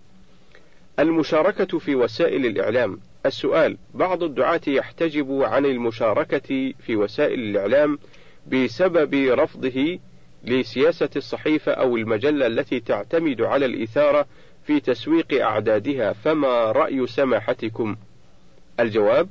المشاركة 1.00 1.80
في 1.80 1.96
وسائل 1.96 2.46
الإعلام. 2.46 3.00
السؤال 3.26 3.78
بعض 3.94 4.24
الدعاة 4.24 4.62
يحتجب 4.68 5.42
عن 5.42 5.66
المشاركة 5.66 6.74
في 6.80 6.96
وسائل 6.96 7.40
الإعلام 7.40 8.00
بسبب 8.48 9.14
رفضه 9.14 10.00
لسياسة 10.44 11.10
الصحيفة 11.16 11.72
أو 11.72 11.98
المجلة 11.98 12.48
التي 12.48 12.80
تعتمد 12.80 13.42
على 13.42 13.66
الإثارة 13.66 14.26
في 14.64 14.80
تسويق 14.80 15.46
أعدادها. 15.46 16.14
فما 16.14 16.72
رأي 16.72 17.08
سماحتكم؟ 17.08 17.96
الجواب: 18.80 19.30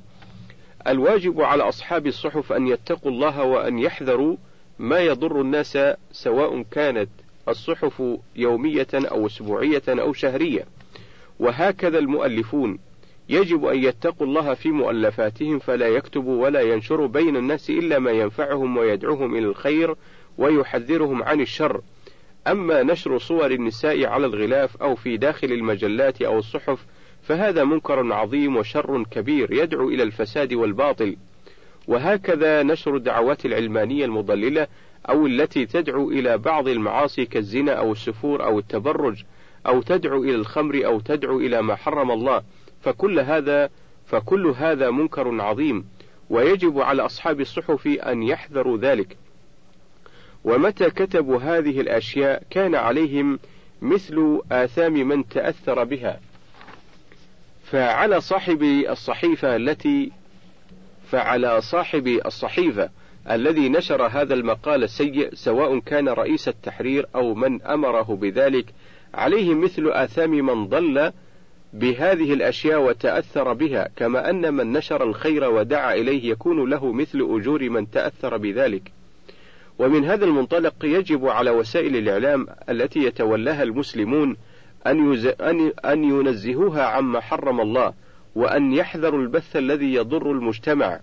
الواجب 0.88 1.40
على 1.40 1.62
أصحاب 1.62 2.07
الصحف 2.07 2.52
أن 2.52 2.69
يتقوا 2.69 3.11
الله 3.11 3.43
وأن 3.43 3.78
يحذروا 3.78 4.37
ما 4.78 4.99
يضر 4.99 5.40
الناس 5.40 5.78
سواء 6.12 6.62
كانت 6.62 7.09
الصحف 7.49 8.02
يومية 8.37 8.87
أو 8.95 9.26
أسبوعية 9.26 9.83
أو 9.88 10.12
شهرية، 10.12 10.66
وهكذا 11.40 11.99
المؤلفون. 11.99 12.79
يجب 13.29 13.64
أن 13.64 13.79
يتقوا 13.79 14.27
الله 14.27 14.55
في 14.55 14.70
مؤلفاتهم 14.70 15.59
فلا 15.59 15.88
يكتبوا 15.88 16.42
ولا 16.42 16.61
ينشروا 16.61 17.09
بين 17.09 17.37
الناس 17.37 17.70
إلا 17.70 17.99
ما 17.99 18.11
ينفعهم 18.11 18.77
ويدعوهم 18.77 19.35
إلى 19.35 19.46
الخير 19.46 19.94
ويحذرهم 20.38 21.22
عن 21.22 21.40
الشر، 21.40 21.81
أما 22.46 22.83
نشر 22.83 23.18
صور 23.18 23.51
النساء 23.51 24.05
على 24.05 24.27
الغلاف 24.27 24.77
أو 24.83 24.94
في 24.94 25.16
داخل 25.16 25.53
المجلات 25.53 26.22
أو 26.22 26.38
الصحف 26.38 26.87
فهذا 27.26 27.64
منكر 27.64 28.12
عظيم 28.12 28.56
وشر 28.56 29.04
كبير 29.10 29.52
يدعو 29.52 29.88
إلى 29.88 30.02
الفساد 30.02 30.54
والباطل. 30.54 31.16
وهكذا 31.88 32.62
نشر 32.62 32.96
الدعوات 32.96 33.46
العلمانية 33.46 34.04
المضللة 34.04 34.66
أو 35.08 35.26
التي 35.26 35.66
تدعو 35.66 36.10
إلى 36.10 36.38
بعض 36.38 36.68
المعاصي 36.68 37.26
كالزنا 37.26 37.72
أو 37.72 37.92
السفور 37.92 38.44
أو 38.44 38.58
التبرج 38.58 39.24
أو 39.66 39.82
تدعو 39.82 40.24
إلى 40.24 40.34
الخمر 40.34 40.86
أو 40.86 41.00
تدعو 41.00 41.40
إلى 41.40 41.62
ما 41.62 41.74
حرم 41.74 42.10
الله. 42.10 42.42
فكل 42.80 43.20
هذا 43.20 43.70
فكل 44.06 44.46
هذا 44.46 44.90
منكر 44.90 45.40
عظيم 45.42 45.84
ويجب 46.30 46.80
على 46.80 47.02
أصحاب 47.02 47.40
الصحف 47.40 47.86
أن 47.86 48.22
يحذروا 48.22 48.78
ذلك. 48.78 49.16
ومتى 50.44 50.90
كتبوا 50.90 51.38
هذه 51.38 51.80
الأشياء 51.80 52.42
كان 52.50 52.74
عليهم 52.74 53.38
مثل 53.82 54.40
آثام 54.52 54.92
من 54.92 55.28
تأثر 55.28 55.84
بها. 55.84 56.20
فعلى 57.70 58.20
صاحب 58.20 58.62
الصحيفة 58.62 59.57
التي 59.57 60.12
فعلى 61.11 61.61
صاحب 61.61 62.07
الصحيفة 62.26 62.90
الذي 63.31 63.68
نشر 63.68 64.07
هذا 64.07 64.35
المقال 64.35 64.83
السيء 64.83 65.35
سواء 65.35 65.79
كان 65.79 66.09
رئيس 66.09 66.48
التحرير 66.48 67.07
أو 67.14 67.35
من 67.35 67.62
أمره 67.62 68.18
بذلك 68.20 68.66
عليه 69.14 69.55
مثل 69.55 69.88
آثام 69.88 70.31
من 70.31 70.66
ضل 70.66 71.12
بهذه 71.72 72.33
الأشياء 72.33 72.83
وتأثر 72.83 73.52
بها 73.52 73.88
كما 73.96 74.31
أن 74.31 74.55
من 74.55 74.72
نشر 74.72 75.05
الخير 75.05 75.44
ودعا 75.44 75.94
إليه 75.94 76.31
يكون 76.31 76.70
له 76.70 76.92
مثل 76.92 77.26
أجور 77.31 77.70
من 77.70 77.90
تأثر 77.90 78.37
بذلك. 78.37 78.92
ومن 79.79 80.05
هذا 80.05 80.24
المنطلق 80.24 80.74
يجب 80.85 81.26
على 81.26 81.50
وسائل 81.50 81.96
الإعلام 81.96 82.46
التي 82.68 82.98
يتولاها 83.00 83.62
المسلمون 83.62 84.37
أن, 84.87 85.12
يز... 85.12 85.27
أن... 85.27 85.72
أن 85.85 86.05
ينزهوها 86.05 86.83
عما 86.83 87.20
حرم 87.20 87.61
الله 87.61 87.94
وأن 88.35 88.72
يحذروا 88.72 89.22
البث 89.22 89.57
الذي 89.57 89.94
يضر 89.94 90.31
المجتمع 90.31 91.01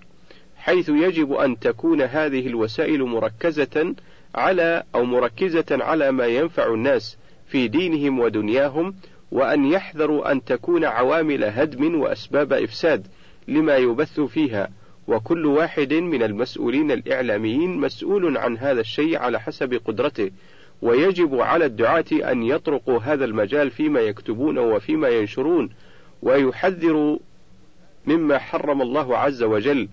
حيث 0.58 0.90
يجب 0.90 1.34
أن 1.34 1.60
تكون 1.60 2.02
هذه 2.02 2.48
الوسائل 2.48 3.04
مركزة 3.04 3.96
على 4.36 4.84
أو 4.96 5.06
مركزة 5.06 5.66
على 5.72 6.12
ما 6.12 6.26
ينفع 6.26 6.74
الناس 6.74 7.18
في 7.48 7.68
دينهم 7.68 8.20
ودنياهم 8.20 8.96
وأن 9.32 9.66
يحذروا 9.66 10.32
أن 10.32 10.44
تكون 10.44 10.86
عوامل 10.86 11.44
هدم 11.44 12.02
وأسباب 12.02 12.54
إفساد 12.54 13.08
لما 13.48 13.78
يبث 13.78 14.20
فيها 14.20 14.70
وكل 15.08 15.46
واحد 15.46 15.94
من 15.94 16.24
المسؤولين 16.24 16.92
الإعلاميين 16.92 17.78
مسؤول 17.78 18.38
عن 18.38 18.58
هذا 18.58 18.82
الشيء 18.82 19.18
على 19.18 19.40
حسب 19.40 19.74
قدرته. 19.86 20.32
ويجب 20.84 21.36
على 21.42 21.66
الدعاة 21.66 22.06
أن 22.12 22.44
يطرقوا 22.44 23.00
هذا 23.00 23.26
المجال 23.26 23.72
فيما 23.72 24.00
يكتبون 24.00 24.58
وفيما 24.58 25.10
ينشرون 25.10 25.70
ويحذروا 26.22 27.20
مما 28.06 28.38
حرم 28.38 28.82
الله 28.82 29.18
عز 29.18 29.44
وجل 29.44 29.88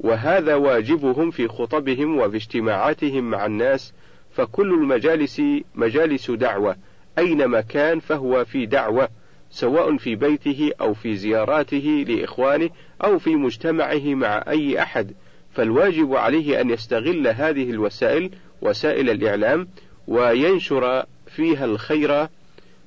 وهذا 0.00 0.54
واجبهم 0.54 1.30
في 1.30 1.48
خطبهم 1.48 2.18
وفي 2.18 2.36
اجتماعاتهم 2.36 3.30
مع 3.30 3.46
الناس 3.46 3.92
فكل 4.32 4.74
المجالس 4.74 5.42
مجالس 5.74 6.30
دعوة 6.30 6.76
أينما 7.18 7.60
كان 7.60 8.00
فهو 8.00 8.44
في 8.44 8.66
دعوة 8.66 9.08
سواء 9.50 9.96
في 9.96 10.14
بيته 10.14 10.72
أو 10.80 10.94
في 10.94 11.16
زياراته 11.16 12.04
لإخوانه 12.08 12.70
أو 13.04 13.18
في 13.18 13.36
مجتمعه 13.36 14.14
مع 14.14 14.44
أي 14.48 14.82
أحد. 14.82 15.14
فالواجب 15.52 16.14
عليه 16.14 16.60
أن 16.60 16.70
يستغل 16.70 17.28
هذه 17.28 17.70
الوسائل 17.70 18.30
وسائل 18.62 19.10
الإعلام 19.10 19.68
وينشر 20.08 21.06
فيها 21.26 21.64
الخير 21.64 22.28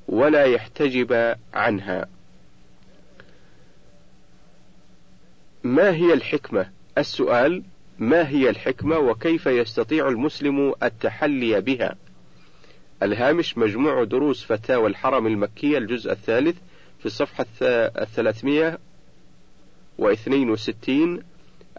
ولا 0.08 0.46
يحتجب 0.46 1.36
عنها. 1.54 2.08
ما 5.64 5.96
هي 5.96 6.14
الحكمة؟ 6.14 6.70
السؤال: 6.98 7.64
ما 8.00 8.30
هي 8.30 8.50
الحكمة 8.50 8.98
وكيف 8.98 9.46
يستطيع 9.46 10.08
المسلم 10.08 10.74
التحلي 10.84 11.62
بها؟ 11.62 11.96
الهامش 13.04 13.58
مجموع 13.58 14.04
دروس 14.04 14.44
فتاوى 14.44 14.88
الحرم 14.88 15.28
المكية 15.28 15.78
الجزء 15.78 16.12
الثالث 16.12 16.58
في 17.00 17.06
الصفحة 17.06 17.46
الثلاثمية 17.62 18.80
واثنين 19.98 20.50
وستين 20.50 21.24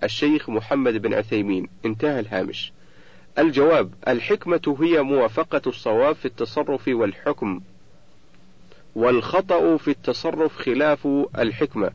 الشيخ 0.03 0.51
محمد 0.51 0.97
بن 0.97 1.15
عثيمين 1.15 1.69
انتهى 1.85 2.21
الهامش 2.21 2.73
الجواب 3.39 3.91
الحكمة 4.09 4.77
هي 4.81 5.03
موافقة 5.03 5.63
الصواب 5.67 6.15
في 6.15 6.25
التصرف 6.25 6.89
والحكم 6.89 7.61
والخطأ 8.95 9.77
في 9.77 9.89
التصرف 9.89 10.57
خلاف 10.57 11.09
الحكمة. 11.39 11.91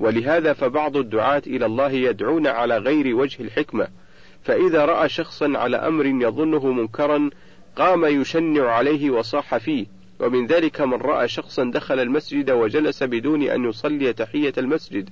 ولهذا 0.00 0.52
فبعض 0.52 0.96
الدعاة 0.96 1.42
إلى 1.46 1.66
الله 1.66 1.90
يدعون 1.90 2.46
على 2.46 2.78
غير 2.78 3.16
وجه 3.16 3.42
الحكمة. 3.42 3.88
فإذا 4.44 4.84
رأى 4.84 5.08
شخصا 5.08 5.52
على 5.56 5.76
أمر 5.76 6.06
يظنه 6.06 6.72
منكرا 6.72 7.30
قام 7.76 8.04
يشنع 8.04 8.70
عليه 8.70 9.10
وصاح 9.10 9.56
فيه. 9.56 9.86
ومن 10.20 10.46
ذلك 10.46 10.80
من 10.80 10.94
رأى 10.94 11.28
شخصا 11.28 11.64
دخل 11.64 12.00
المسجد 12.00 12.50
وجلس 12.50 13.02
بدون 13.02 13.42
أن 13.42 13.64
يصلي 13.64 14.12
تحية 14.12 14.52
المسجد 14.58 15.10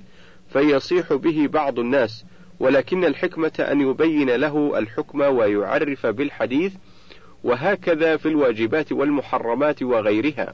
فيصيح 0.49 1.13
به 1.13 1.47
بعض 1.47 1.79
الناس. 1.79 2.25
ولكن 2.59 3.05
الحكمة 3.05 3.51
أن 3.59 3.81
يبين 3.81 4.29
له 4.29 4.77
الحكم 4.79 5.21
ويعرف 5.21 6.05
بالحديث 6.05 6.73
وهكذا 7.43 8.17
في 8.17 8.27
الواجبات 8.27 8.91
والمحرمات 8.91 9.83
وغيرها. 9.83 10.53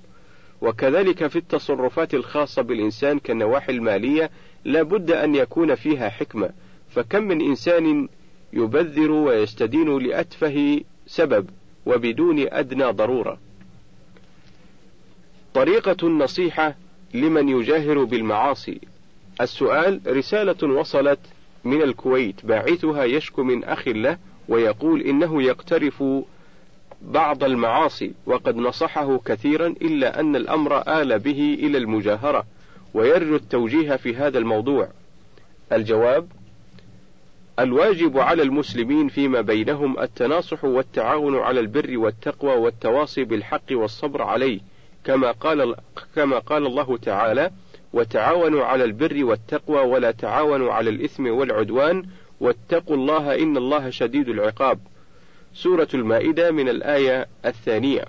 وكذلك 0.61 1.27
في 1.27 1.35
التصرفات 1.35 2.13
الخاصة 2.13 2.61
بالإنسان 2.61 3.19
كالنواحي 3.19 3.71
المالية 3.71 4.29
لا 4.65 4.83
بد 4.83 5.11
أن 5.11 5.35
يكون 5.35 5.75
فيها 5.75 6.09
حكمة. 6.09 6.49
فكم 6.89 7.23
من 7.23 7.41
إنسان 7.41 8.07
يبذر 8.53 9.11
ويستدين 9.11 9.97
لأتفه 9.97 10.81
سبب 11.07 11.49
وبدون 11.85 12.45
أدنى 12.49 12.83
ضرورة. 12.83 13.39
طريقة 15.53 15.97
النصيحة 16.07 16.75
لمن 17.13 17.49
يجاهر 17.49 18.03
بالمعاصي. 18.03 18.81
السؤال 19.41 20.01
رسالة 20.07 20.67
وصلت 20.67 21.19
من 21.63 21.81
الكويت 21.81 22.45
باعثها 22.45 23.03
يشكو 23.03 23.43
من 23.43 23.63
أخ 23.63 23.87
له 23.87 24.17
ويقول 24.49 25.01
إنه 25.01 25.43
يقترف 25.43 26.03
بعض 27.01 27.43
المعاصي 27.43 28.11
وقد 28.25 28.55
نصحه 28.55 29.17
كثيرا 29.17 29.67
إلا 29.67 30.19
أن 30.19 30.35
الأمر 30.35 31.01
آل 31.01 31.19
به 31.19 31.57
إلى 31.59 31.77
المجاهرة 31.77 32.45
ويرجو 32.93 33.35
التوجيه 33.35 33.95
في 33.95 34.15
هذا 34.15 34.37
الموضوع. 34.37 34.87
الجواب 35.71 36.27
الواجب 37.59 38.17
على 38.17 38.43
المسلمين 38.43 39.07
فيما 39.07 39.41
بينهم 39.41 39.99
التناصح 39.99 40.63
والتعاون 40.63 41.37
على 41.37 41.59
البر 41.59 41.97
والتقوى 41.97 42.51
والتواصي 42.51 43.23
بالحق 43.23 43.71
والصبر 43.71 44.21
عليه 44.21 44.59
كما 45.03 45.31
قال 45.31 45.75
كما 46.15 46.39
قال 46.39 46.65
الله 46.65 46.97
تعالى 46.97 47.51
وتعاونوا 47.93 48.65
على 48.65 48.83
البر 48.83 49.23
والتقوى 49.25 49.81
ولا 49.81 50.11
تعاونوا 50.11 50.73
على 50.73 50.89
الإثم 50.89 51.27
والعدوان. 51.27 52.05
واتقوا 52.39 52.95
الله 52.95 53.35
إن 53.35 53.57
الله 53.57 53.89
شديد 53.89 54.29
العقاب. 54.29 54.79
سورة 55.53 55.87
المائدة 55.93 56.51
من 56.51 56.69
الآية 56.69 57.27
الثانية. 57.45 58.05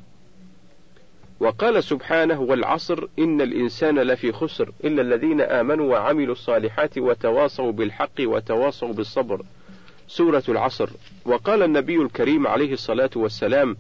وقال 1.41 1.85
سبحانه 1.85 2.41
والعصر 2.41 3.07
إن 3.19 3.41
الإنسان 3.41 3.99
لفي 3.99 4.33
خسر 4.33 4.73
إلا 4.85 5.03
الذين 5.03 5.41
آمنوا 5.41 5.93
وعملوا 5.93 6.33
الصالحات 6.33 6.99
وتواصوا 6.99 7.73
بالحق 7.73 8.21
وتواصوا 8.21 8.93
بالصبر. 8.93 9.43
سورة 10.09 10.43
العصر. 10.49 10.91
وقال 11.25 11.63
النبي 11.63 11.97
الكريم 11.97 12.47
عليه 12.47 12.73
الصلاة 12.73 13.11
والسلام 13.17 13.77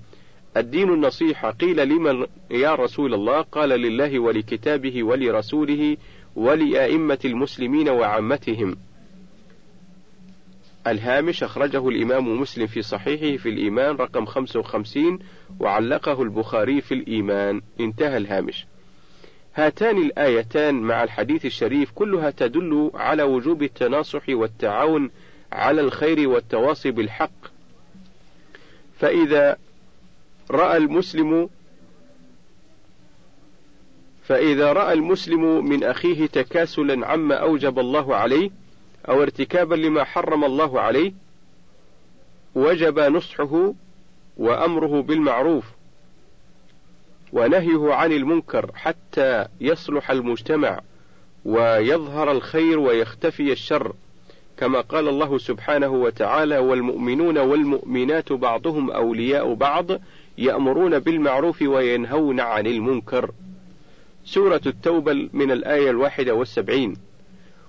الدين 0.56 0.88
النصيحة 0.88 1.50
قيل 1.50 1.88
لمن؟ 1.88 2.26
يا 2.50 2.74
رسول 2.74 3.14
الله 3.14 3.40
قال 3.40 3.68
لله 3.68 4.18
ولكتابه 4.18 5.02
ولرسوله 5.02 5.96
ولأئمة 6.36 7.18
المسلمين 7.24 7.88
وعامتهم. 7.88 8.76
الهامش 10.86 11.42
أخرجه 11.42 11.88
الإمام 11.88 12.40
مسلم 12.40 12.66
في 12.66 12.82
صحيحه 12.82 13.42
في 13.42 13.48
الإيمان 13.48 13.96
رقم 13.96 14.26
55 14.26 15.18
وعلقه 15.60 16.22
البخاري 16.22 16.80
في 16.80 16.94
الإيمان. 16.94 17.60
انتهى 17.80 18.16
الهامش. 18.16 18.66
هاتان 19.54 20.02
الآيتان 20.02 20.74
مع 20.74 21.04
الحديث 21.04 21.46
الشريف 21.46 21.90
كلها 21.90 22.30
تدل 22.30 22.90
على 22.94 23.22
وجوب 23.22 23.62
التناصح 23.62 24.28
والتعاون 24.28 25.10
على 25.52 25.80
الخير 25.80 26.28
والتواصي 26.28 26.90
بالحق. 26.90 27.52
فإذا 28.98 29.56
رأى 30.52 30.76
المسلم 30.76 31.48
فإذا 34.24 34.72
رأى 34.72 34.92
المسلم 34.92 35.64
من 35.64 35.84
أخيه 35.84 36.26
تكاسلا 36.26 37.06
عما 37.06 37.34
أوجب 37.34 37.78
الله 37.78 38.16
عليه 38.16 38.50
أو 39.08 39.22
ارتكابا 39.22 39.74
لما 39.74 40.04
حرم 40.04 40.44
الله 40.44 40.80
عليه 40.80 41.12
وجب 42.54 42.98
نصحه 42.98 43.72
وأمره 44.36 45.02
بالمعروف 45.02 45.64
ونهيه 47.32 47.94
عن 47.94 48.12
المنكر 48.12 48.70
حتى 48.74 49.46
يصلح 49.60 50.10
المجتمع 50.10 50.80
ويظهر 51.44 52.32
الخير 52.32 52.78
ويختفي 52.78 53.52
الشر 53.52 53.92
كما 54.56 54.80
قال 54.80 55.08
الله 55.08 55.38
سبحانه 55.38 55.88
وتعالى 55.88 56.58
والمؤمنون 56.58 57.38
والمؤمنات 57.38 58.32
بعضهم 58.32 58.90
أولياء 58.90 59.54
بعض 59.54 59.86
يأمرون 60.38 60.98
بالمعروف 60.98 61.62
وينهون 61.62 62.40
عن 62.40 62.66
المنكر. 62.66 63.30
سورة 64.24 64.60
التوبة 64.66 65.28
من 65.32 65.50
الآية 65.50 65.90
الواحدة 65.90 66.34
والسبعين. 66.34 66.96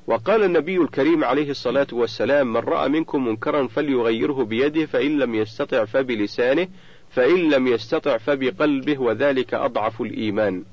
وقال 0.08 0.44
النبي 0.44 0.78
الكريم 0.78 1.24
عليه 1.24 1.52
الصلاة 1.52 1.88
والسلام 1.92 2.54
من 2.54 2.60
رأى 2.60 2.90
منكم 2.90 3.28
منكرا 3.28 3.68
فليغيره 3.68 4.44
بيده 4.44 4.86
فإن 4.86 5.18
لم 5.20 5.36
يستطع 5.36 5.86
فبلسانه 5.86 6.68
فإن 7.10 7.50
لم 7.50 7.68
يستطع 7.68 8.18
فبقلبه 8.18 8.98
وذلك 9.02 9.54
أضعف 9.54 10.02
الإيمان. 10.02 10.64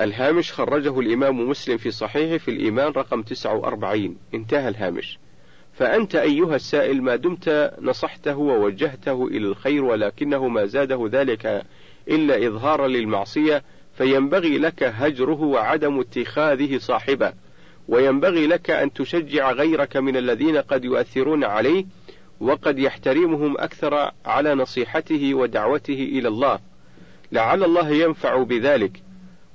الهامش 0.00 0.52
خرجه 0.52 1.00
الإمام 1.00 1.48
مسلم 1.48 1.76
في 1.76 1.90
صحيحه 1.90 2.38
في 2.38 2.50
الإيمان 2.50 2.92
رقم 2.92 3.22
49 3.22 4.16
انتهى 4.34 4.68
الهامش. 4.68 5.18
فأنت 5.80 6.14
أيها 6.14 6.56
السائل 6.56 7.02
ما 7.02 7.16
دمت 7.16 7.72
نصحته 7.80 8.36
ووجهته 8.36 9.26
إلى 9.26 9.46
الخير 9.46 9.84
ولكنه 9.84 10.48
ما 10.48 10.66
زاده 10.66 11.08
ذلك 11.12 11.62
إلا 12.08 12.46
إظهارا 12.46 12.88
للمعصية 12.88 13.62
فينبغي 13.98 14.58
لك 14.58 14.82
هجره 14.82 15.42
وعدم 15.42 16.00
اتخاذه 16.00 16.78
صاحبه 16.78 17.32
وينبغي 17.88 18.46
لك 18.46 18.70
أن 18.70 18.92
تشجع 18.92 19.52
غيرك 19.52 19.96
من 19.96 20.16
الذين 20.16 20.56
قد 20.56 20.84
يؤثرون 20.84 21.44
عليه 21.44 21.84
وقد 22.40 22.78
يحترمهم 22.78 23.54
أكثر 23.58 24.10
على 24.24 24.54
نصيحته 24.54 25.34
ودعوته 25.34 26.08
إلى 26.12 26.28
الله. 26.28 26.58
لعل 27.32 27.64
الله 27.64 27.90
ينفع 27.90 28.42
بذلك. 28.42 29.02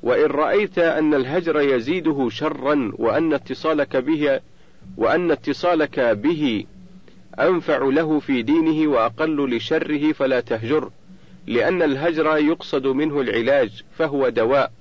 وإن 0.04 0.26
رأيت 0.26 0.80
أن 0.80 1.14
الهجر 1.14 1.62
يزيده 1.62 2.30
شرا 2.30 2.92
وأن 2.98 3.34
اتصالك 3.34 3.98
به 3.98 4.40
وأن 4.98 5.32
اتصالك 5.32 6.00
به 6.00 6.66
أنفع 7.40 7.78
له 7.78 8.20
في 8.20 8.42
دينه 8.42 8.92
وأقل 8.92 9.56
لشره 9.56 10.12
فلا 10.12 10.40
تهجر 10.40 10.90
لأن 11.48 11.82
الهجر 11.82 12.38
يقصد 12.38 12.88
منه 12.88 13.22
العلاج 13.22 13.84
فهو 13.98 14.30
دواء. 14.30 14.72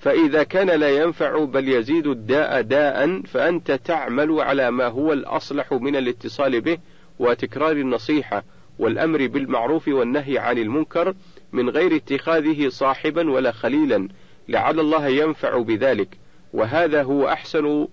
فإذا 0.00 0.42
كان 0.42 0.80
لا 0.80 0.88
ينفع 0.88 1.44
بل 1.44 1.68
يزيد 1.68 2.06
الداء 2.06 2.60
داء 2.60 3.20
فأنت 3.22 3.72
تعمل 3.72 4.40
على 4.40 4.70
ما 4.70 4.86
هو 4.86 5.12
الأصلح 5.12 5.72
من 5.72 5.96
الاتصال 5.96 6.60
به 6.60 6.78
وتكرار 7.18 7.72
النصيحة 7.72 8.44
والأمر 8.78 9.26
بالمعروف 9.26 9.88
والنهي 9.88 10.38
عن 10.38 10.58
المنكر 10.58 11.14
من 11.52 11.70
غير 11.70 11.96
اتخاذه 11.96 12.68
صاحبا 12.68 13.30
ولا 13.30 13.52
خليلا 13.52 14.08
لعل 14.48 14.80
الله 14.80 15.06
ينفع 15.06 15.58
بذلك. 15.58 16.08
وهذا 16.52 17.02
هو 17.02 17.28
أحسن 17.28 17.86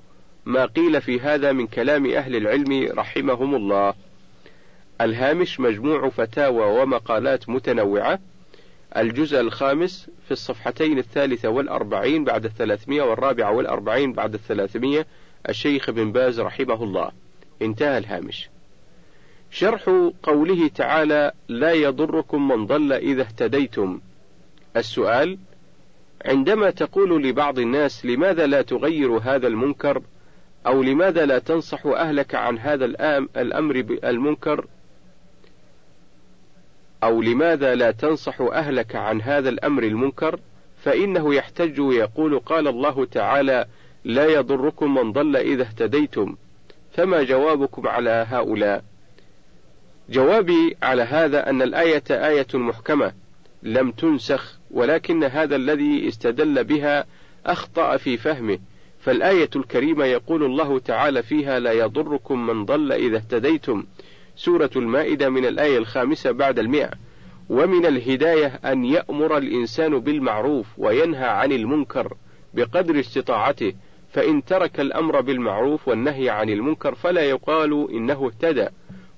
ما 0.46 0.66
قيل 0.66 1.02
في 1.02 1.20
هذا 1.20 1.52
من 1.52 1.68
كلام 1.68 2.06
أهل 2.06 2.36
العلم 2.36 2.90
رحمهم 2.98 3.56
الله. 3.56 3.94
الهامش 5.02 5.60
مجموع 5.60 6.10
فتاوى 6.10 6.82
ومقالات 6.82 7.50
متنوعة. 7.50 8.20
الجزء 8.98 9.40
الخامس 9.40 10.10
في 10.26 10.32
الصفحتين 10.32 10.98
الثالثة 10.98 11.50
والأربعين 11.50 12.24
بعد 12.24 12.46
الثلاثمية 12.46 13.02
والرابعة 13.02 13.52
والأربعين 13.52 14.14
بعد 14.14 14.34
الثلاثمية 14.34 15.08
الشيخ 15.50 15.90
بن 15.90 16.12
باز 16.12 16.40
رحمه 16.40 16.84
الله. 16.84 17.12
انتهى 17.62 17.98
الهامش. 17.98 18.50
شرح 19.52 20.12
قوله 20.24 20.68
تعالى 20.68 21.32
لا 21.48 21.72
يضركم 21.72 22.48
من 22.48 22.66
ضل 22.66 22.94
إذا 22.94 23.22
اهتديتم 23.22 24.02
السؤال 24.78 25.38
عندما 26.26 26.70
تقول 26.70 27.24
لبعض 27.24 27.60
الناس 27.60 28.06
لماذا 28.06 28.48
لا 28.48 28.62
تغير 28.62 29.18
هذا 29.18 29.48
المنكر؟ 29.48 30.02
أو 30.68 30.84
لماذا 30.84 31.26
لا 31.26 31.40
تنصح 31.40 31.86
أهلك 31.86 32.36
عن 32.36 32.60
هذا 32.60 32.86
الأمر 33.38 33.82
بالمنكر 33.82 34.68
أو 37.04 37.22
لماذا 37.22 37.76
لا 37.76 37.92
تنصح 37.92 38.42
أهلك 38.42 38.96
عن 38.96 39.22
هذا 39.22 39.50
الأمر 39.50 39.84
المنكر؟ 39.84 40.40
فإنه 40.84 41.36
يحتج 41.36 41.80
ويقول 41.80 42.40
قال 42.40 42.68
الله 42.68 43.06
تعالى 43.06 43.66
لا 44.06 44.26
يضركم 44.26 44.94
من 44.94 45.12
ضل 45.12 45.36
إذا 45.38 45.64
اهتديتم 45.64 46.36
فما 46.94 47.24
جوابكم 47.24 47.88
على 47.88 48.26
هؤلاء؟ 48.30 48.84
جوابي 50.10 50.78
على 50.84 51.02
هذا 51.02 51.50
أن 51.50 51.62
الآية 51.62 52.04
آية 52.10 52.48
محكمة 52.54 53.14
لم 53.64 53.92
تنسخ 53.92 54.60
ولكن 54.72 55.24
هذا 55.24 55.56
الذي 55.56 56.08
استدل 56.08 56.64
بها 56.64 57.06
أخطأ 57.46 57.98
في 57.98 58.18
فهمه. 58.18 58.60
فالآية 59.02 59.50
الكريمة 59.56 60.06
يقول 60.06 60.44
الله 60.44 60.80
تعالى 60.80 61.24
فيها 61.24 61.60
لا 61.60 61.72
يضركم 61.72 62.48
من 62.48 62.66
ضل 62.66 62.92
إذا 62.92 63.18
اهتديتم 63.18 63.84
سورة 64.36 64.70
المائدة 64.76 65.30
من 65.30 65.46
الآية 65.46 65.78
الخامسة 65.78 66.32
بعد 66.32 66.60
المئة. 66.60 66.92
ومن 67.50 67.86
الهداية 67.86 68.48
أن 68.66 68.86
يأمر 68.86 69.38
الإنسان 69.38 70.00
بالمعروف 70.00 70.68
وينهى 70.78 71.28
عن 71.28 71.52
المنكر 71.52 72.14
بقدر 72.54 73.00
استطاعته 73.00 73.74
فإن 74.14 74.46
ترك 74.46 74.80
الأمر 74.80 75.22
بالمعروف 75.22 75.88
والنهي 75.88 76.30
عن 76.30 76.50
المنكر 76.50 76.96
فلا 76.96 77.22
يقال 77.22 77.88
إنه 77.92 78.28
اهتدى. 78.28 78.68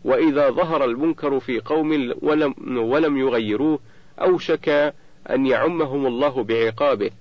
وإذا 0.04 0.50
ظهر 0.50 0.86
المنكر 0.86 1.40
في 1.40 1.60
قوم 1.60 2.14
ولم, 2.22 2.56
ولم 2.78 3.18
يغيروه 3.18 3.80
أوشك 4.22 4.94
أن 5.30 5.46
يعمهم 5.46 6.06
الله 6.06 6.44
بعقابه. 6.44 7.12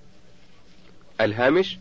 الهامش 1.20 1.78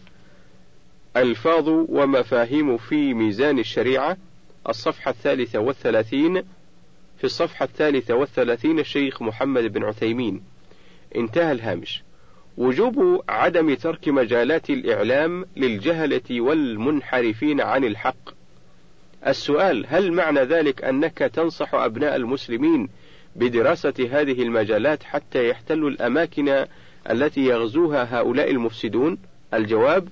ألفاظ 1.17 1.69
ومفاهيم 1.69 2.77
في 2.77 3.13
ميزان 3.13 3.59
الشريعة 3.59 4.17
الصفحة 4.69 5.11
الثالثة 5.11 5.59
والثلاثين. 5.59 6.41
في 7.17 7.23
الصفحة 7.23 7.65
الثالثة 7.65 8.15
والثلاثين 8.15 8.79
الشيخ 8.79 9.21
محمد 9.21 9.63
بن 9.63 9.83
عثيمين. 9.83 10.43
انتهى 11.15 11.51
الهامش. 11.51 12.03
وجوب 12.57 13.23
عدم 13.29 13.73
ترك 13.73 14.07
مجالات 14.07 14.69
الإعلام 14.69 15.45
للجهلة 15.57 16.41
والمنحرفين 16.41 17.61
عن 17.61 17.83
الحق. 17.83 18.29
السؤال 19.27 19.85
هل 19.87 20.11
معنى 20.11 20.39
ذلك 20.39 20.83
أنك 20.83 21.17
تنصح 21.17 21.75
أبناء 21.75 22.15
المسلمين 22.15 22.89
بدراسة 23.35 23.93
هذه 24.11 24.41
المجالات 24.41 25.03
حتى 25.03 25.49
يحتلوا 25.49 25.89
الأماكن 25.89 26.65
التي 27.09 27.41
يغزوها 27.41 28.19
هؤلاء 28.19 28.51
المفسدون؟ 28.51 29.17
الجواب: 29.53 30.07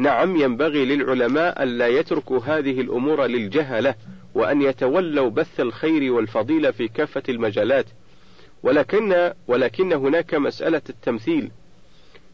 نعم 0.00 0.36
ينبغي 0.36 0.84
للعلماء 0.84 1.62
ألا 1.62 1.86
يتركوا 1.86 2.38
هذه 2.38 2.80
الأمور 2.80 3.26
للجهلة 3.26 3.94
وأن 4.34 4.62
يتولوا 4.62 5.30
بث 5.30 5.60
الخير 5.60 6.12
والفضيلة 6.12 6.70
في 6.70 6.88
كافة 6.88 7.22
المجالات، 7.28 7.86
ولكن 8.62 9.32
ولكن 9.48 9.92
هناك 9.92 10.34
مسألة 10.34 10.82
التمثيل، 10.90 11.50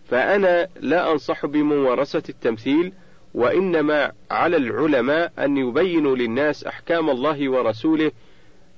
فأنا 0.08 0.68
لا 0.80 1.12
أنصح 1.12 1.46
بممارسة 1.46 2.22
التمثيل، 2.28 2.92
وإنما 3.34 4.12
على 4.30 4.56
العلماء 4.56 5.32
أن 5.38 5.56
يبينوا 5.56 6.16
للناس 6.16 6.64
أحكام 6.64 7.10
الله 7.10 7.48
ورسوله. 7.48 8.12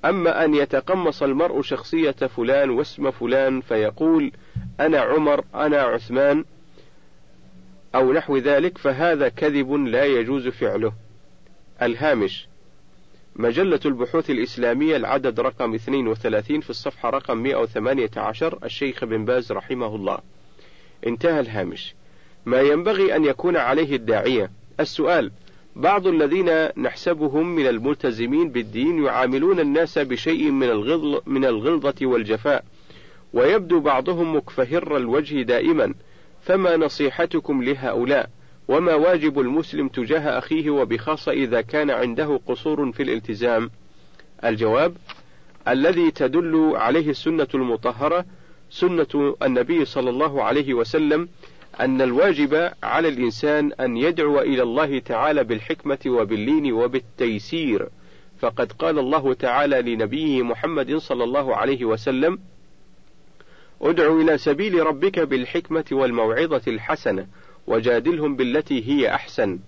أما 0.04 0.44
أن 0.44 0.54
يتقمص 0.54 1.22
المرء 1.22 1.62
شخصية 1.62 2.10
فلان 2.10 2.70
واسم 2.70 3.10
فلان 3.10 3.60
فيقول 3.60 4.32
أنا 4.80 5.00
عمر 5.00 5.44
أنا 5.54 5.78
عثمان. 5.78 6.44
أو 7.94 8.12
نحو 8.12 8.36
ذلك 8.36 8.78
فهذا 8.78 9.28
كذب 9.28 9.72
لا 9.72 10.04
يجوز 10.04 10.48
فعله. 10.48 10.92
الهامش 11.82 12.48
مجلة 13.36 13.80
البحوث 13.86 14.30
الإسلامية 14.30 14.96
العدد 14.96 15.40
رقم 15.40 15.74
32 15.74 16.60
في 16.60 16.70
الصفحة 16.70 17.10
رقم 17.10 17.38
118 17.38 18.58
الشيخ 18.64 19.04
بن 19.04 19.24
باز 19.24 19.52
رحمه 19.52 19.94
الله. 19.94 20.18
انتهى 21.06 21.40
الهامش. 21.40 21.94
ما 22.46 22.60
ينبغي 22.60 23.16
أن 23.16 23.24
يكون 23.24 23.56
عليه 23.56 23.96
الداعية. 23.96 24.50
السؤال: 24.80 25.30
بعض 25.76 26.06
الذين 26.06 26.50
نحسبهم 26.76 27.54
من 27.54 27.66
الملتزمين 27.66 28.48
بالدين 28.50 29.04
يعاملون 29.04 29.60
الناس 29.60 29.98
بشيء 29.98 30.50
من 30.50 30.70
الغض 30.70 31.22
من 31.26 31.44
الغلظة 31.44 31.94
والجفاء، 32.02 32.64
ويبدو 33.32 33.80
بعضهم 33.80 34.36
مكفهر 34.36 34.96
الوجه 34.96 35.42
دائما، 35.42 35.94
فما 36.48 36.76
نصيحتكم 36.76 37.62
لهؤلاء؟ 37.62 38.30
وما 38.68 38.94
واجب 38.94 39.40
المسلم 39.40 39.88
تجاه 39.88 40.38
أخيه 40.38 40.70
وبخاصة 40.70 41.32
إذا 41.32 41.60
كان 41.60 41.90
عنده 41.90 42.40
قصور 42.46 42.92
في 42.92 43.02
الالتزام؟ 43.02 43.70
الجواب: 44.44 44.96
الذي 45.68 46.10
تدل 46.10 46.72
عليه 46.74 47.10
السنة 47.10 47.48
المطهرة 47.54 48.24
سنة 48.70 49.36
النبي 49.42 49.84
صلى 49.84 50.10
الله 50.10 50.42
عليه 50.42 50.74
وسلم 50.74 51.28
أن 51.80 52.02
الواجب 52.02 52.70
على 52.82 53.08
الإنسان 53.08 53.72
أن 53.72 53.96
يدعو 53.96 54.40
إلى 54.40 54.62
الله 54.62 54.98
تعالى 54.98 55.44
بالحكمة 55.44 55.98
وباللين 56.06 56.72
وبالتيسير، 56.72 57.88
فقد 58.38 58.72
قال 58.72 58.98
الله 58.98 59.34
تعالى 59.34 59.94
لنبيه 59.94 60.42
محمد 60.42 60.96
صلى 60.96 61.24
الله 61.24 61.56
عليه 61.56 61.84
وسلم: 61.84 62.38
ادع 63.82 64.12
إلى 64.12 64.38
سبيل 64.38 64.86
ربك 64.86 65.18
بالحكمة 65.18 65.84
والموعظة 65.92 66.62
الحسنة، 66.68 67.26
وجادلهم 67.66 68.36
بالتي 68.36 68.88
هي 68.88 69.14
أحسن. 69.14 69.58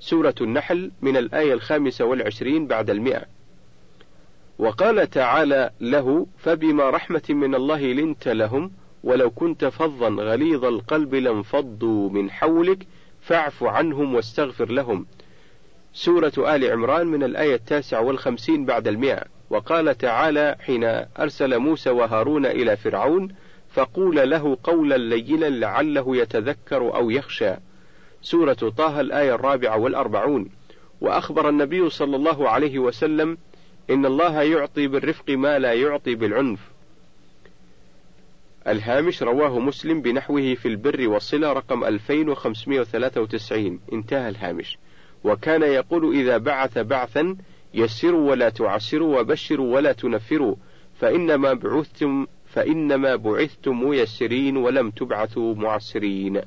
سورة 0.00 0.34
النحل 0.40 0.90
من 1.02 1.16
الآية 1.16 1.52
الخامسة 1.52 2.04
والعشرين 2.04 2.66
بعد 2.66 2.90
المئة. 2.90 3.22
وقال 4.58 5.10
تعالى 5.10 5.70
له: 5.80 6.26
فبما 6.38 6.90
رحمة 6.90 7.22
من 7.28 7.54
الله 7.54 7.80
لنت 7.80 8.28
لهم 8.28 8.70
ولو 9.04 9.30
كنت 9.30 9.64
فظا 9.64 10.08
غليظ 10.08 10.64
القلب 10.64 11.14
لانفضوا 11.14 12.10
من 12.10 12.30
حولك 12.30 12.86
فاعف 13.20 13.64
عنهم 13.64 14.14
واستغفر 14.14 14.72
لهم 14.72 15.06
سورة 15.94 16.32
آل 16.38 16.70
عمران 16.70 17.06
من 17.06 17.22
الآية 17.22 17.54
التاسعة 17.54 18.00
والخمسين 18.00 18.64
بعد 18.64 18.88
المئة 18.88 19.33
وقال 19.54 19.98
تعالى 19.98 20.56
حين 20.60 20.84
أرسل 21.18 21.58
موسى 21.58 21.90
وهارون 21.90 22.46
إلى 22.46 22.76
فرعون 22.76 23.34
فقول 23.72 24.30
له 24.30 24.58
قولا 24.64 24.96
لينا 24.96 25.46
لعله 25.46 26.16
يتذكر 26.16 26.94
أو 26.96 27.10
يخشى. 27.10 27.54
سورة 28.22 28.72
طه 28.76 29.00
الآية 29.00 29.34
الرابعة 29.34 29.78
والأربعون. 29.78 30.50
وأخبر 31.00 31.48
النبي 31.48 31.90
صلى 31.90 32.16
الله 32.16 32.48
عليه 32.48 32.78
وسلم 32.78 33.38
إن 33.90 34.06
الله 34.06 34.42
يعطي 34.42 34.86
بالرفق 34.86 35.30
ما 35.30 35.58
لا 35.58 35.72
يعطي 35.72 36.14
بالعنف. 36.14 36.60
الهامش 38.68 39.22
رواه 39.22 39.58
مسلم 39.58 40.02
بنحوه 40.02 40.54
في 40.54 40.68
البر 40.68 41.08
والصلة 41.08 41.52
رقم 41.52 41.84
2593 41.84 43.80
انتهى 43.92 44.28
الهامش. 44.28 44.78
وكان 45.24 45.62
يقول 45.62 46.16
إذا 46.16 46.38
بعث 46.38 46.78
بعثا 46.78 47.36
يسروا 47.74 48.30
ولا 48.30 48.48
تعسروا 48.48 49.20
وبشروا 49.20 49.74
ولا 49.74 49.92
تنفروا 49.92 50.56
فإنما 51.00 51.52
بعثتم 51.52 52.26
فإنما 52.46 53.16
بعثتم 53.16 53.84
ميسرين 53.84 54.56
ولم 54.56 54.90
تبعثوا 54.90 55.54
معسرين. 55.54 56.40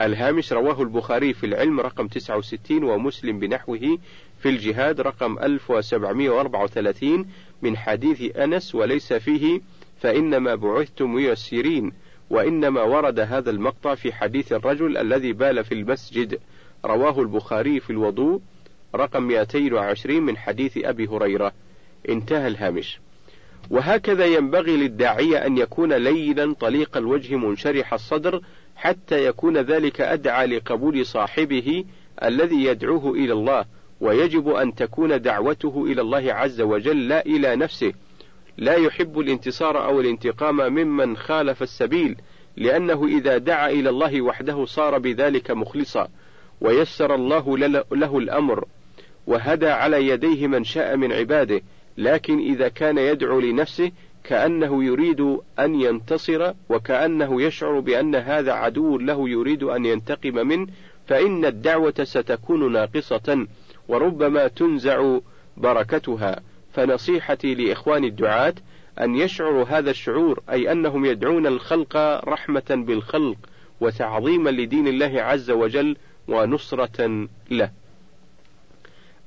الهامش 0.00 0.52
رواه 0.52 0.82
البخاري 0.82 1.32
في 1.32 1.46
العلم 1.46 1.80
رقم 1.80 2.06
69 2.06 2.84
ومسلم 2.84 3.38
بنحوه 3.38 3.98
في 4.42 4.48
الجهاد 4.48 5.00
رقم 5.00 5.38
1734 5.38 7.26
من 7.62 7.76
حديث 7.76 8.36
أنس 8.36 8.74
وليس 8.74 9.12
فيه 9.12 9.60
فإنما 10.00 10.54
بعثتم 10.54 11.14
ميسرين 11.14 11.92
وإنما 12.30 12.82
ورد 12.82 13.20
هذا 13.20 13.50
المقطع 13.50 13.94
في 13.94 14.12
حديث 14.12 14.52
الرجل 14.52 14.96
الذي 14.96 15.32
بال 15.32 15.64
في 15.64 15.74
المسجد 15.74 16.40
رواه 16.84 17.20
البخاري 17.20 17.80
في 17.80 17.90
الوضوء 17.90 18.40
رقم 18.98 19.22
220 19.22 20.22
من 20.22 20.36
حديث 20.36 20.78
أبي 20.84 21.06
هريرة. 21.06 21.52
انتهى 22.08 22.46
الهامش. 22.46 23.00
وهكذا 23.70 24.24
ينبغي 24.24 24.76
للداعية 24.76 25.46
أن 25.46 25.58
يكون 25.58 25.92
لينا 25.92 26.54
طليق 26.60 26.96
الوجه 26.96 27.36
منشرح 27.36 27.92
الصدر 27.92 28.40
حتى 28.76 29.26
يكون 29.26 29.58
ذلك 29.58 30.00
أدعى 30.00 30.46
لقبول 30.46 31.06
صاحبه 31.06 31.84
الذي 32.24 32.64
يدعوه 32.64 33.12
إلى 33.12 33.32
الله 33.32 33.64
ويجب 34.00 34.48
أن 34.48 34.74
تكون 34.74 35.22
دعوته 35.22 35.84
إلى 35.86 36.00
الله 36.00 36.32
عز 36.32 36.60
وجل 36.60 37.08
لا 37.08 37.26
إلى 37.26 37.56
نفسه. 37.56 37.92
لا 38.56 38.74
يحب 38.74 39.18
الانتصار 39.18 39.84
أو 39.84 40.00
الانتقام 40.00 40.56
ممن 40.56 41.16
خالف 41.16 41.62
السبيل 41.62 42.16
لأنه 42.56 43.06
إذا 43.06 43.38
دعا 43.38 43.70
إلى 43.70 43.90
الله 43.90 44.22
وحده 44.22 44.64
صار 44.64 44.98
بذلك 44.98 45.50
مخلصا. 45.50 46.08
ويسر 46.60 47.14
الله 47.14 47.58
له 47.92 48.18
الأمر. 48.18 48.64
وهدى 49.28 49.68
على 49.68 50.08
يديه 50.08 50.46
من 50.46 50.64
شاء 50.64 50.96
من 50.96 51.12
عباده 51.12 51.60
لكن 51.98 52.38
إذا 52.38 52.68
كان 52.68 52.98
يدعو 52.98 53.40
لنفسه 53.40 53.92
كأنه 54.24 54.84
يريد 54.84 55.20
أن 55.58 55.80
ينتصر 55.80 56.52
وكأنه 56.68 57.42
يشعر 57.42 57.80
بأن 57.80 58.14
هذا 58.14 58.52
عدو 58.52 58.98
له 58.98 59.28
يريد 59.28 59.62
أن 59.62 59.84
ينتقم 59.84 60.46
منه 60.46 60.66
فإن 61.06 61.44
الدعوة 61.44 61.94
ستكون 62.02 62.72
ناقصة 62.72 63.46
وربما 63.88 64.48
تنزع 64.48 65.18
بركتها 65.56 66.40
فنصيحتي 66.72 67.54
لإخوان 67.54 68.04
الدعاة 68.04 68.54
أن 69.00 69.14
يشعروا 69.14 69.64
هذا 69.64 69.90
الشعور 69.90 70.40
أي 70.50 70.72
أنهم 70.72 71.04
يدعون 71.04 71.46
الخلق 71.46 71.96
رحمة 72.24 72.84
بالخلق 72.86 73.36
وتعظيما 73.80 74.50
لدين 74.50 74.88
الله 74.88 75.22
عز 75.22 75.50
وجل 75.50 75.96
ونصرة 76.28 77.26
له. 77.50 77.70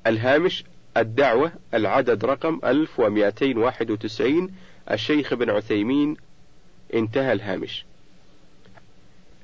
الهامش 0.07 0.63
الدعوة 0.97 1.51
العدد 1.73 2.25
رقم 2.25 2.59
1291 2.63 4.49
الشيخ 4.91 5.33
بن 5.33 5.49
عثيمين 5.49 6.17
انتهى 6.93 7.33
الهامش. 7.33 7.85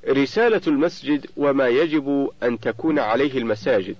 رسالة 0.09 0.61
المسجد 0.67 1.25
وما 1.37 1.67
يجب 1.67 2.29
أن 2.43 2.59
تكون 2.59 2.99
عليه 2.99 3.37
المساجد. 3.37 3.95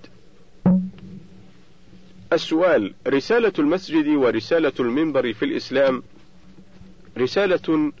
السؤال 2.32 2.94
رسالة 3.06 3.52
المسجد 3.58 4.08
ورسالة 4.08 4.72
المنبر 4.80 5.32
في 5.32 5.44
الإسلام 5.44 6.02
رسالة 7.18 7.92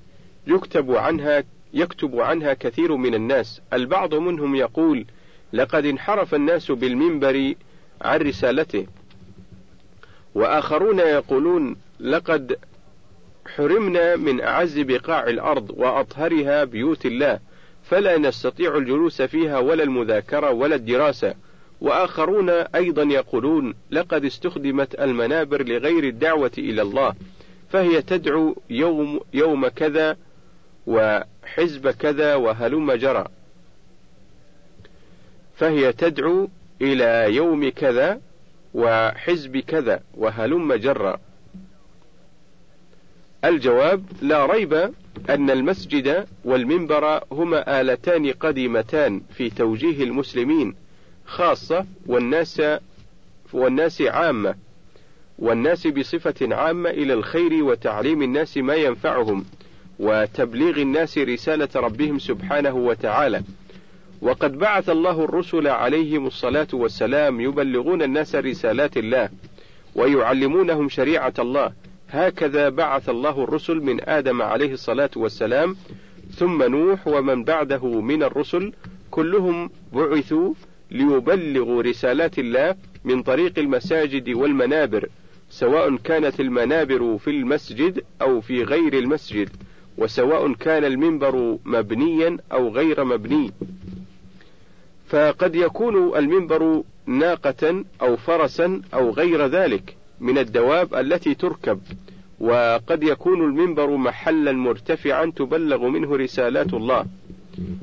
يكتب 0.46 0.90
عنها 0.90 1.44
يكتب 1.74 2.20
عنها 2.20 2.54
كثير 2.54 2.96
من 2.96 3.14
الناس 3.14 3.60
البعض 3.72 4.14
منهم 4.14 4.54
يقول 4.54 5.06
لقد 5.52 5.84
انحرف 5.84 6.34
الناس 6.34 6.70
بالمنبر 6.70 7.54
عن 8.02 8.20
رسالته. 8.20 8.86
وآخرون 10.34 10.98
يقولون 10.98 11.76
لقد 12.00 12.58
حرمنا 13.56 14.16
من 14.16 14.40
أعز 14.40 14.78
بقاع 14.78 15.26
الأرض 15.26 15.70
وأطهرها 15.70 16.64
بيوت 16.64 17.06
الله 17.06 17.40
فلا 17.84 18.18
نستطيع 18.18 18.76
الجلوس 18.76 19.22
فيها 19.22 19.58
ولا 19.58 19.82
المذاكرة 19.82 20.50
ولا 20.50 20.74
الدراسة. 20.74 21.34
وآخرون 21.80 22.50
أيضا 22.50 23.02
يقولون 23.02 23.74
لقد 23.90 24.24
استخدمت 24.24 25.00
المنابر 25.00 25.62
لغير 25.62 26.04
الدعوة 26.04 26.50
إلى 26.58 26.82
الله 26.82 27.14
فهي 27.70 28.02
تدعو 28.02 28.56
يوم 28.70 29.20
يوم 29.34 29.68
كذا 29.68 30.16
وحزب 30.86 31.90
كذا 31.90 32.34
وهلم 32.34 32.92
جرى. 32.92 33.24
فهي 35.56 35.92
تدعو 35.92 36.48
إلى 36.82 37.34
يوم 37.34 37.68
كذا 37.68 38.20
وحزب 38.74 39.56
كذا 39.56 40.00
وهلم 40.14 40.74
جرا. 40.74 41.20
الجواب 43.44 44.04
لا 44.22 44.46
ريب 44.46 44.74
أن 45.30 45.50
المسجد 45.50 46.26
والمنبر 46.44 47.24
هما 47.32 47.80
آلتان 47.80 48.32
قديمتان 48.32 49.22
في 49.34 49.50
توجيه 49.50 50.04
المسلمين 50.04 50.74
خاصة 51.26 51.86
والناس 52.06 52.62
والناس 53.52 54.02
عامة 54.02 54.54
والناس 55.38 55.86
بصفة 55.86 56.54
عامة 56.54 56.90
إلى 56.90 57.12
الخير 57.12 57.64
وتعليم 57.64 58.22
الناس 58.22 58.56
ما 58.56 58.74
ينفعهم 58.74 59.44
وتبليغ 59.98 60.78
الناس 60.78 61.18
رسالة 61.18 61.68
ربهم 61.76 62.18
سبحانه 62.18 62.74
وتعالى. 62.74 63.42
وقد 64.22 64.58
بعث 64.58 64.90
الله 64.90 65.24
الرسل 65.24 65.66
عليهم 65.66 66.26
الصلاة 66.26 66.68
والسلام 66.72 67.40
يبلغون 67.40 68.02
الناس 68.02 68.34
رسالات 68.34 68.96
الله 68.96 69.28
ويعلمونهم 69.94 70.88
شريعة 70.88 71.34
الله. 71.38 71.72
هكذا 72.10 72.68
بعث 72.68 73.08
الله 73.08 73.44
الرسل 73.44 73.76
من 73.76 74.08
آدم 74.08 74.42
عليه 74.42 74.72
الصلاة 74.72 75.10
والسلام 75.16 75.76
ثم 76.34 76.62
نوح 76.62 77.08
ومن 77.08 77.44
بعده 77.44 78.00
من 78.00 78.22
الرسل 78.22 78.72
كلهم 79.10 79.70
بعثوا 79.92 80.54
ليبلغوا 80.90 81.82
رسالات 81.82 82.38
الله 82.38 82.74
من 83.04 83.22
طريق 83.22 83.58
المساجد 83.58 84.28
والمنابر 84.28 85.08
سواء 85.50 85.96
كانت 85.96 86.40
المنابر 86.40 87.18
في 87.18 87.30
المسجد 87.30 88.04
أو 88.22 88.40
في 88.40 88.62
غير 88.62 88.98
المسجد 88.98 89.48
وسواء 89.98 90.52
كان 90.52 90.84
المنبر 90.84 91.58
مبنيا 91.64 92.36
أو 92.52 92.68
غير 92.68 93.04
مبني. 93.04 93.52
فقد 95.08 95.54
يكون 95.54 96.16
المنبر 96.18 96.82
ناقة 97.06 97.84
أو 98.02 98.16
فرسا 98.16 98.82
أو 98.94 99.10
غير 99.10 99.46
ذلك 99.46 99.96
من 100.20 100.38
الدواب 100.38 100.94
التي 100.94 101.34
تركب 101.34 101.80
وقد 102.40 103.02
يكون 103.02 103.44
المنبر 103.44 103.96
محلا 103.96 104.52
مرتفعا 104.52 105.32
تبلغ 105.36 105.88
منه 105.88 106.16
رسالات 106.16 106.74
الله. 106.74 107.06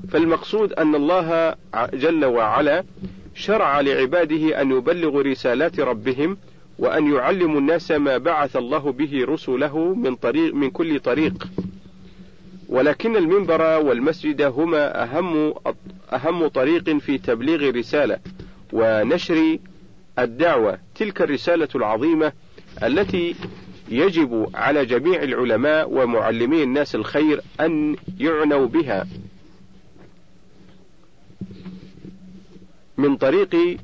فالمقصود 0.09 0.73
أن 0.73 0.95
الله 0.95 1.55
جل 1.93 2.25
وعلا 2.25 2.83
شرع 3.35 3.81
لعباده 3.81 4.61
أن 4.61 4.71
يبلغوا 4.71 5.21
رسالات 5.21 5.79
ربهم 5.79 6.37
وأن 6.79 7.13
يعلموا 7.13 7.59
الناس 7.59 7.91
ما 7.91 8.17
بعث 8.17 8.55
الله 8.55 8.91
به 8.91 9.25
رسله 9.25 9.93
من 9.93 10.15
طريق 10.15 10.53
من 10.53 10.69
كل 10.69 10.99
طريق. 10.99 11.47
ولكن 12.69 13.15
المنبر 13.15 13.61
والمسجد 13.61 14.41
هما 14.41 15.03
أهم 15.03 15.53
أهم 16.13 16.47
طريق 16.47 16.97
في 16.97 17.17
تبليغ 17.17 17.71
رسالة 17.71 18.19
ونشر 18.73 19.57
الدعوة 20.19 20.77
تلك 20.95 21.21
الرسالة 21.21 21.67
العظيمة 21.75 22.31
التي 22.83 23.35
يجب 23.89 24.49
على 24.55 24.85
جميع 24.85 25.23
العلماء 25.23 25.89
ومعلمي 25.89 26.63
الناس 26.63 26.95
الخير 26.95 27.41
أن 27.59 27.95
يعنوا 28.19 28.65
بها. 28.67 29.07
من 32.97 33.17
طريق 33.17 33.77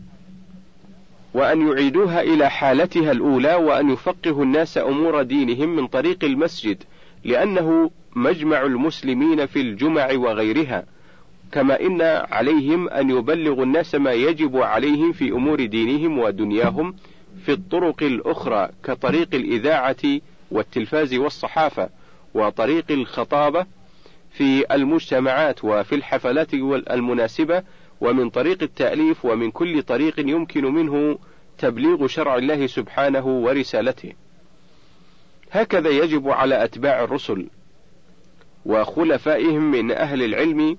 وأن 1.34 1.68
يعيدوها 1.68 2.22
إلى 2.22 2.50
حالتها 2.50 3.12
الأولى 3.12 3.56
وأن 3.56 3.90
يفقهوا 3.90 4.44
الناس 4.44 4.78
أمور 4.78 5.22
دينهم 5.22 5.76
من 5.76 5.88
طريق 5.88 6.24
المسجد 6.24 6.84
لأنه 7.24 7.92
مجمع 8.16 8.62
المسلمين 8.62 9.46
في 9.46 9.62
الجمع 9.62 10.12
وغيرها 10.12 10.86
كما 11.52 11.80
إن 11.82 12.02
عليهم 12.32 12.90
أن 12.90 13.10
يبلغوا 13.10 13.64
الناس 13.64 13.96
ما 13.96 14.12
يجب 14.12 14.58
عليهم 14.58 15.12
في 15.12 15.32
أمور 15.32 15.66
دينهم 15.66 16.20
ودنياهم 16.20 16.96
في 17.46 17.52
الطرق 17.52 18.04
الأخرى 18.04 18.70
كطريق 18.84 19.28
الإذاعة 19.34 20.20
والتلفاز 20.52 21.14
والصحافة 21.14 21.90
وطريق 22.34 22.86
الخطابة 22.92 23.66
في 24.32 24.76
المجتمعات 24.76 25.64
وفي 25.64 25.96
الحفلات 25.96 26.54
المناسبة 26.92 27.64
ومن 28.02 28.30
طريق 28.30 28.64
التأليف 28.64 29.26
ومن 29.26 29.52
كل 29.52 29.84
طريق 29.84 30.20
يمكن 30.20 30.66
منه 30.66 31.20
تبليغ 31.58 32.08
شرع 32.08 32.36
الله 32.36 32.68
سبحانه 32.68 33.28
ورسالته. 33.28 34.14
هكذا 35.52 35.90
يجب 35.90 36.30
على 36.30 36.64
أتباع 36.64 37.04
الرسل 37.04 37.48
وخلفائهم 38.66 39.72
من 39.72 39.92
أهل 39.92 40.24
العلم 40.24 40.78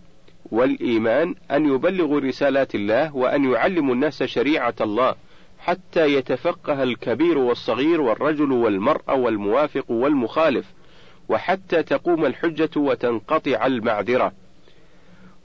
والإيمان 0.50 1.34
أن 1.50 1.74
يبلغوا 1.74 2.20
رسالات 2.20 2.74
الله 2.74 3.16
وأن 3.16 3.52
يعلموا 3.52 3.94
الناس 3.94 4.22
شريعة 4.22 4.74
الله 4.80 5.14
حتى 5.58 6.14
يتفقه 6.14 6.82
الكبير 6.82 7.38
والصغير 7.38 8.00
والرجل 8.00 8.52
والمرأة 8.52 9.14
والموافق 9.14 9.90
والمخالف 9.90 10.66
وحتى 11.28 11.82
تقوم 11.82 12.26
الحجة 12.26 12.70
وتنقطع 12.76 13.66
المعذرة. 13.66 14.32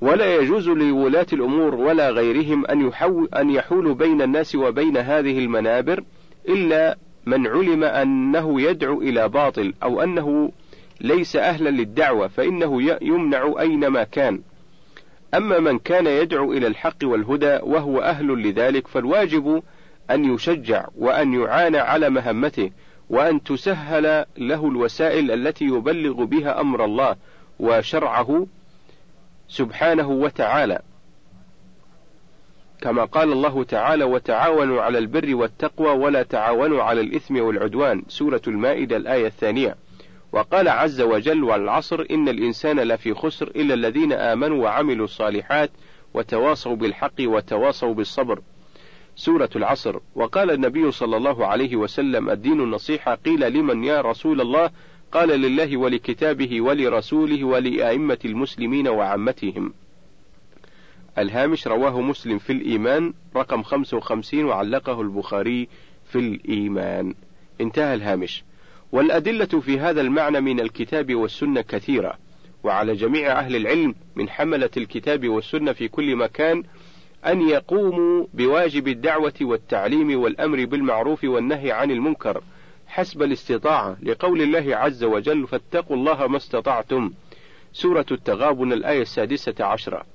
ولا 0.02 0.36
يجوز 0.36 0.70
لولاة 0.70 1.26
الأمور 1.34 1.76
ولا 1.76 2.10
غيرهم 2.10 2.66
أن, 2.66 2.92
أن 3.36 3.50
يحولوا 3.50 3.96
بين 3.96 4.22
الناس 4.22 4.56
وبين 4.56 4.98
هذه 4.98 5.40
المنابر 5.40 6.04
إلا 6.50 6.98
من 7.26 7.48
علم 7.48 7.84
أنه 7.84 8.62
يدعو 8.62 9.02
إلى 9.02 9.30
باطل 9.30 9.74
أو 9.84 10.02
أنه 10.02 10.52
ليس 11.02 11.36
أهلا 11.36 11.70
للدعوة 11.70 12.28
فإنه 12.28 12.98
يمنع 13.02 13.54
أينما 13.60 14.04
كان. 14.04 14.42
أما 15.34 15.60
من 15.60 15.80
كان 15.80 16.08
يدعو 16.08 16.54
إلى 16.54 16.68
الحق 16.68 16.98
والهدى 17.04 17.60
وهو 17.64 18.00
أهل 18.00 18.28
لذلك 18.28 18.88
فالواجب 18.88 19.64
أن 20.12 20.34
يشجع 20.34 20.88
وأن 20.98 21.34
يعان 21.34 21.76
على 21.76 22.10
مهمته 22.10 22.72
وأن 23.10 23.44
تسهل 23.44 24.26
له 24.38 24.68
الوسائل 24.68 25.32
التي 25.32 25.66
يبلغ 25.66 26.24
بها 26.24 26.62
أمر 26.62 26.86
الله 26.86 27.16
وشرعه 27.60 28.48
سبحانه 29.50 30.10
وتعالى. 30.10 30.80
كما 32.82 33.06
قال 33.06 33.32
الله 33.32 33.64
تعالى 33.64 34.04
وتعاونوا 34.04 34.82
على 34.82 34.98
البر 34.98 35.36
والتقوى 35.36 35.90
ولا 35.90 36.24
تعاونوا 36.24 36.84
على 36.84 37.02
الإثم 37.02 37.40
والعدوان 37.40 38.04
سورة 38.08 38.42
المائدة 38.48 38.98
الآية 38.98 39.28
الثانية. 39.28 39.76
وقال 40.38 40.68
عز 40.68 41.02
وجل 41.02 41.44
والعصر 41.44 42.06
إن 42.12 42.30
الإنسان 42.30 42.80
لفي 42.80 43.14
خسر 43.14 43.48
إلا 43.48 43.74
الذين 43.74 44.14
آمنوا 44.14 44.64
وعملوا 44.64 45.06
الصالحات 45.06 45.72
وتواصوا 46.14 46.76
بالحق 46.76 47.14
وتواصوا 47.20 47.94
بالصبر. 47.94 48.42
سورة 49.16 49.50
العصر. 49.56 50.00
وقال 50.16 50.52
النبي 50.52 50.92
صلى 50.92 51.18
الله 51.18 51.46
عليه 51.46 51.76
وسلم 51.76 52.30
الدين 52.30 52.62
النصيحة 52.62 53.16
قيل 53.16 53.54
لمن 53.54 53.84
يا 53.84 54.02
رسول 54.02 54.42
الله؟ 54.42 54.72
قال 55.12 55.30
لله 55.30 55.78
ولكتابه 55.78 56.62
ولرسوله 56.62 57.44
ولأئمة 57.44 58.20
المسلمين 58.26 58.88
وعامتهم 58.88 59.74
الهامش 61.18 61.68
رواه 61.68 62.02
مسلم 62.02 62.38
في 62.38 62.54
الإيمان 62.54 63.14
رقم 63.36 63.64
55 63.64 64.46
وعلقه 64.46 65.02
البخاري 65.02 65.68
في 66.06 66.20
الإيمان. 66.20 67.14
انتهى 67.62 67.94
الهامش. 67.94 68.44
والأدلة 68.92 69.46
في 69.46 69.80
هذا 69.80 70.02
المعنى 70.02 70.42
من 70.42 70.60
الكتاب 70.60 71.16
والسنة 71.16 71.62
كثيرة 71.62 72.18
وعلى 72.64 72.96
جميع 72.96 73.40
أهل 73.40 73.56
العلم 73.56 73.96
من 74.16 74.30
حملة 74.30 74.70
الكتاب 74.78 75.30
والسنة 75.30 75.74
في 75.74 75.88
كل 75.88 76.16
مكان 76.16 76.64
أن 77.26 77.42
يقوموا 77.42 78.26
بواجب 78.34 78.88
الدعوة 78.88 79.34
والتعليم 79.42 80.22
والأمر 80.22 80.66
بالمعروف 80.66 81.24
والنهي 81.24 81.72
عن 81.72 81.92
المنكر 81.92 82.42
حسب 82.88 83.24
الاستطاعة 83.24 83.98
لقول 84.04 84.42
الله 84.42 84.76
عز 84.76 85.04
وجل 85.04 85.48
فاتقوا 85.48 85.96
الله 85.96 86.28
ما 86.28 86.38
استطعتم. 86.38 87.12
سورة 87.74 88.06
التغابن 88.12 88.74
الآية 88.74 89.02
السادسة 89.02 89.56
عشرة. 89.60 90.06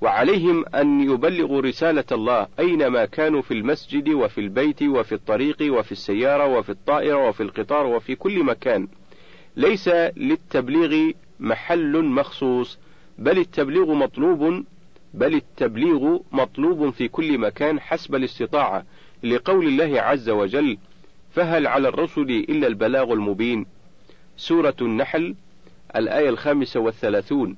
وعليهم 0.00 0.64
أن 0.74 1.00
يبلغوا 1.00 1.60
رسالة 1.60 2.04
الله 2.12 2.46
أينما 2.58 3.04
كانوا 3.04 3.42
في 3.42 3.54
المسجد 3.54 4.08
وفي 4.08 4.40
البيت 4.40 4.82
وفي 4.82 5.12
الطريق 5.14 5.56
وفي 5.78 5.92
السيارة 5.92 6.46
وفي 6.46 6.70
الطائرة 6.70 7.28
وفي 7.28 7.42
القطار 7.42 7.86
وفي 7.86 8.14
كل 8.14 8.44
مكان. 8.44 8.88
ليس 9.56 9.88
للتبليغ 10.16 11.12
محل 11.40 12.04
مخصوص 12.04 12.78
بل 13.18 13.38
التبليغ 13.38 13.94
مطلوب 13.94 14.64
بل 15.14 15.34
التبليغ 15.34 16.18
مطلوب 16.32 16.90
في 16.90 17.08
كل 17.08 17.38
مكان 17.38 17.80
حسب 17.80 18.14
الاستطاعة 18.14 18.84
لقول 19.22 19.66
الله 19.66 20.00
عز 20.00 20.28
وجل 20.28 20.78
فهل 21.30 21.66
على 21.66 21.88
الرسل 21.88 22.44
إلا 22.48 22.66
البلاغ 22.66 23.12
المبين 23.12 23.66
سورة 24.36 24.76
النحل 24.80 25.34
الآية 25.96 26.28
الخامسة 26.28 26.80
والثلاثون. 26.80 27.56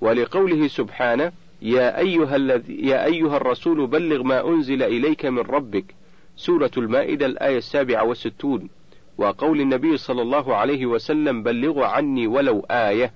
ولقوله 0.00 0.68
سبحانه 0.68 1.32
يا 1.62 1.98
أيها, 1.98 2.36
يا 2.68 3.04
أيها 3.04 3.36
الرسول 3.36 3.86
بلغ 3.86 4.22
ما 4.22 4.48
أنزل 4.48 4.82
إليك 4.82 5.26
من 5.26 5.38
ربك. 5.38 5.84
سورة 6.36 6.70
المائدة 6.76 7.26
الآية 7.26 7.58
السابعة 7.58 8.04
والستون. 8.04 8.68
وقول 9.18 9.60
النبي 9.60 9.96
صلى 9.96 10.22
الله 10.22 10.56
عليه 10.56 10.86
وسلم 10.86 11.42
بلغوا 11.42 11.86
عني 11.86 12.26
ولو 12.26 12.66
آية. 12.70 13.12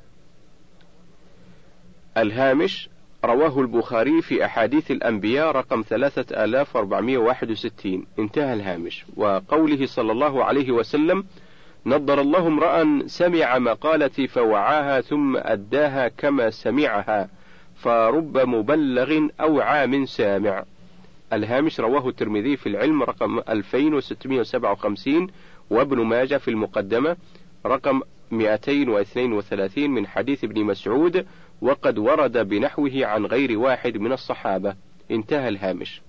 الهامش 2.16 2.88
رواه 3.24 3.60
البخاري 3.60 4.22
في 4.22 4.44
أحاديث 4.44 4.90
الأنبياء 4.90 5.50
رقم 5.50 5.82
3461 5.82 8.06
انتهى 8.18 8.54
الهامش. 8.54 9.04
وقوله 9.16 9.86
صلى 9.86 10.12
الله 10.12 10.44
عليه 10.44 10.70
وسلم 10.70 11.24
نضر 11.86 12.20
الله 12.20 12.46
امرأ 12.46 13.06
سمع 13.06 13.58
مقالتي 13.58 14.26
فوعاها 14.26 15.00
ثم 15.00 15.36
أداها 15.36 16.08
كما 16.08 16.50
سمعها 16.50 17.28
فرب 17.74 18.38
مبلغ 18.38 19.28
أو 19.40 19.60
عام 19.60 20.06
سامع. 20.06 20.64
الهامش 21.32 21.80
رواه 21.80 22.08
الترمذي 22.08 22.56
في 22.56 22.68
العلم 22.68 23.02
رقم 23.02 23.38
2657 23.38 25.26
وابن 25.70 26.00
ماجه 26.00 26.36
في 26.36 26.48
المقدمة 26.48 27.16
رقم 27.66 28.00
232 28.30 29.90
من 29.90 30.06
حديث 30.06 30.44
ابن 30.44 30.64
مسعود 30.64 31.26
وقد 31.60 31.98
ورد 31.98 32.48
بنحوه 32.48 32.92
عن 32.96 33.26
غير 33.26 33.58
واحد 33.58 33.96
من 33.96 34.12
الصحابة. 34.12 34.74
انتهى 35.10 35.48
الهامش. 35.48 36.02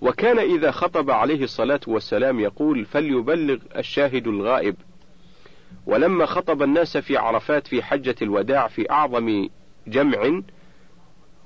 وكان 0.00 0.38
إذا 0.38 0.70
خطب 0.70 1.10
عليه 1.10 1.44
الصلاة 1.44 1.80
والسلام 1.86 2.40
يقول 2.40 2.84
فليبلغ 2.84 3.58
الشاهد 3.76 4.26
الغائب. 4.26 4.76
ولما 5.86 6.26
خطب 6.26 6.62
الناس 6.62 6.96
في 6.96 7.16
عرفات 7.16 7.66
في 7.66 7.82
حجة 7.82 8.14
الوداع 8.22 8.68
في 8.68 8.90
أعظم 8.90 9.48
جمع 9.86 10.42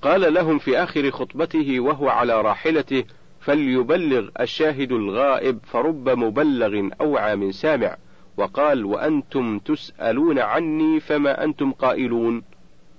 قال 0.03 0.34
لهم 0.34 0.59
في 0.59 0.78
آخر 0.78 1.11
خطبته 1.11 1.80
وهو 1.80 2.09
على 2.09 2.40
راحلته 2.40 3.05
فليبلغ 3.40 4.28
الشاهد 4.40 4.92
الغائب 4.92 5.59
فرب 5.64 6.09
مبلغ 6.09 6.88
أوعى 7.00 7.36
من 7.36 7.53
سامع 7.53 7.96
وقال 8.36 8.84
وأنتم 8.84 9.59
تسألون 9.59 10.38
عني 10.38 11.00
فما 11.00 11.44
أنتم 11.44 11.72
قائلون؟ 11.72 12.42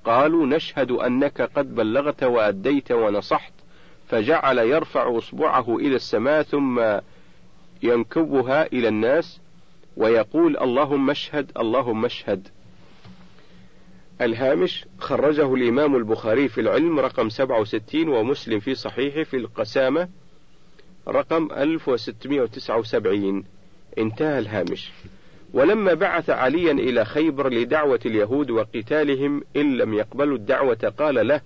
قالوا 0.06 0.46
نشهد 0.46 0.92
أنك 0.92 1.42
قد 1.42 1.76
بلغت 1.76 2.24
وأديت 2.24 2.92
ونصحت 2.92 3.53
فجعل 4.14 4.58
يرفع 4.58 5.18
إصبعه 5.18 5.78
إلى 5.78 5.96
السماء 5.96 6.42
ثم 6.42 7.00
ينكبها 7.84 8.66
إلى 8.66 8.88
الناس 8.88 9.40
ويقول 9.98 10.58
اللهم 10.58 11.10
اشهد 11.10 11.52
اللهم 11.58 12.06
اشهد. 12.06 12.48
الهامش 14.22 14.86
خرجه 15.00 15.54
الإمام 15.54 15.96
البخاري 15.96 16.48
في 16.48 16.62
العلم 16.62 17.00
رقم 17.00 17.30
67 17.30 18.08
ومسلم 18.08 18.60
في 18.60 18.76
صحيحه 18.76 19.24
في 19.24 19.38
القسامة 19.38 20.10
رقم 21.08 21.52
1679 21.52 23.44
انتهى 23.98 24.40
الهامش. 24.40 24.92
ولما 25.54 25.94
بعث 25.94 26.30
عليا 26.30 26.72
إلى 26.72 27.06
خيبر 27.06 27.50
لدعوة 27.50 28.00
اليهود 28.06 28.52
وقتالهم 28.52 29.44
إن 29.56 29.78
لم 29.78 29.94
يقبلوا 29.94 30.38
الدعوة 30.38 30.94
قال 31.00 31.28
له 31.28 31.42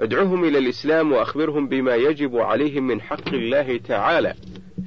ادعهم 0.00 0.44
إلى 0.44 0.58
الإسلام 0.58 1.12
وأخبرهم 1.12 1.68
بما 1.68 1.94
يجب 1.94 2.36
عليهم 2.36 2.86
من 2.86 3.00
حق 3.00 3.28
الله 3.28 3.76
تعالى. 3.78 4.34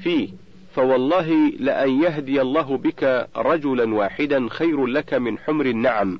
فيه 0.03 0.29
فوالله 0.71 1.49
لأن 1.59 2.03
يهدي 2.03 2.41
الله 2.41 2.77
بك 2.77 3.27
رجلا 3.37 3.95
واحدا 3.95 4.49
خير 4.49 4.85
لك 4.85 5.13
من 5.13 5.37
حمر 5.37 5.65
النعم. 5.65 6.19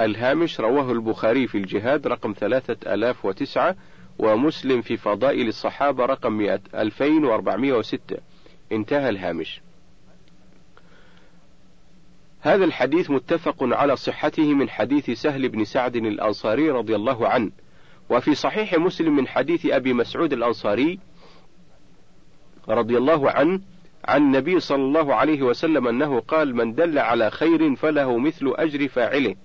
الهامش 0.00 0.60
رواه 0.60 0.92
البخاري 0.92 1.46
في 1.46 1.58
الجهاد 1.58 2.06
رقم 2.06 2.32
ثلاثة 2.32 2.94
آلاف 2.94 3.24
وتسعة 3.24 3.76
ومسلم 4.18 4.80
في 4.80 4.96
فضائل 4.96 5.48
الصحابة 5.48 6.04
رقم 6.04 6.40
2406 6.74 8.16
انتهى 8.72 9.08
الهامش. 9.08 9.60
هذا 12.46 12.64
الحديث 12.64 13.10
متفق 13.10 13.56
على 13.60 13.96
صحته 13.96 14.54
من 14.54 14.68
حديث 14.68 15.10
سهل 15.10 15.48
بن 15.48 15.64
سعد 15.64 15.96
الأنصاري 15.96 16.70
رضي 16.70 16.94
الله 16.94 17.28
عنه. 17.28 17.50
وفي 18.10 18.34
صحيح 18.34 18.74
مسلم 18.74 19.16
من 19.16 19.28
حديث 19.28 19.66
أبي 19.66 19.92
مسعود 19.92 20.32
الأنصاري 20.32 20.98
رضي 22.68 22.98
الله 22.98 23.30
عنه 23.30 23.60
عن 24.04 24.22
النبي 24.22 24.60
صلى 24.60 24.82
الله 24.82 25.14
عليه 25.14 25.42
وسلم 25.42 25.88
أنه 25.88 26.20
قال 26.20 26.56
من 26.56 26.74
دل 26.74 26.98
على 26.98 27.30
خير 27.30 27.76
فله 27.76 28.18
مثل 28.18 28.52
أجر 28.56 28.88
فاعله. 28.88 29.36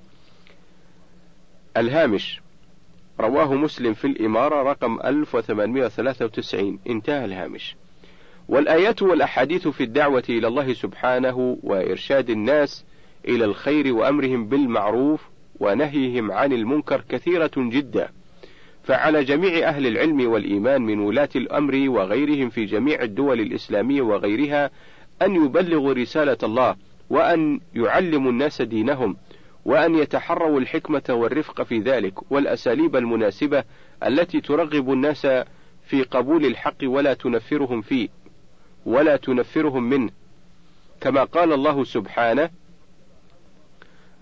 الهامش 1.77 2.41
رواه 3.19 3.53
مسلم 3.53 3.93
في 3.93 4.05
الإمارة 4.07 4.63
رقم 4.63 4.99
1893 5.05 6.79
انتهى 6.87 7.25
الهامش. 7.25 7.75
والآيات 8.47 9.01
والأحاديث 9.01 9.67
في 9.67 9.83
الدعوة 9.83 10.23
إلى 10.29 10.47
الله 10.47 10.73
سبحانه 10.73 11.57
وإرشاد 11.63 12.29
الناس 12.29 12.85
إلى 13.27 13.45
الخير 13.45 13.93
وأمرهم 13.93 14.47
بالمعروف 14.47 15.29
ونهيهم 15.59 16.31
عن 16.31 16.53
المنكر 16.53 17.03
كثيرة 17.09 17.51
جدا. 17.57 18.09
فعلى 18.83 19.23
جميع 19.23 19.69
أهل 19.69 19.87
العلم 19.87 20.31
والإيمان 20.31 20.81
من 20.81 20.99
ولاة 20.99 21.29
الأمر 21.35 21.89
وغيرهم 21.89 22.49
في 22.49 22.65
جميع 22.65 23.01
الدول 23.01 23.39
الإسلامية 23.39 24.01
وغيرها 24.01 24.69
أن 25.21 25.45
يبلغوا 25.45 25.93
رسالة 25.93 26.37
الله 26.43 26.75
وأن 27.09 27.59
يعلموا 27.75 28.31
الناس 28.31 28.61
دينهم 28.61 29.17
وأن 29.65 29.95
يتحروا 29.95 30.59
الحكمة 30.59 31.03
والرفق 31.09 31.63
في 31.63 31.79
ذلك 31.79 32.31
والأساليب 32.31 32.95
المناسبة 32.95 33.63
التي 34.07 34.41
ترغب 34.41 34.91
الناس 34.93 35.27
في 35.83 36.03
قبول 36.03 36.45
الحق 36.45 36.77
ولا 36.83 37.13
تنفرهم 37.13 37.81
فيه 37.81 38.07
ولا 38.85 39.15
تنفرهم 39.15 39.83
منه. 39.83 40.09
كما 41.01 41.23
قال 41.23 41.53
الله 41.53 41.83
سبحانه 41.83 42.49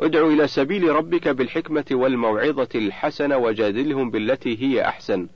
ادع 0.01 0.27
إلى 0.27 0.47
سبيل 0.47 0.89
ربك 0.89 1.27
بالحكمة 1.27 1.85
والموعظة 1.91 2.69
الحسنة 2.75 3.37
وجادلهم 3.37 4.11
بالتي 4.11 4.63
هي 4.63 4.85
أحسن. 4.85 5.27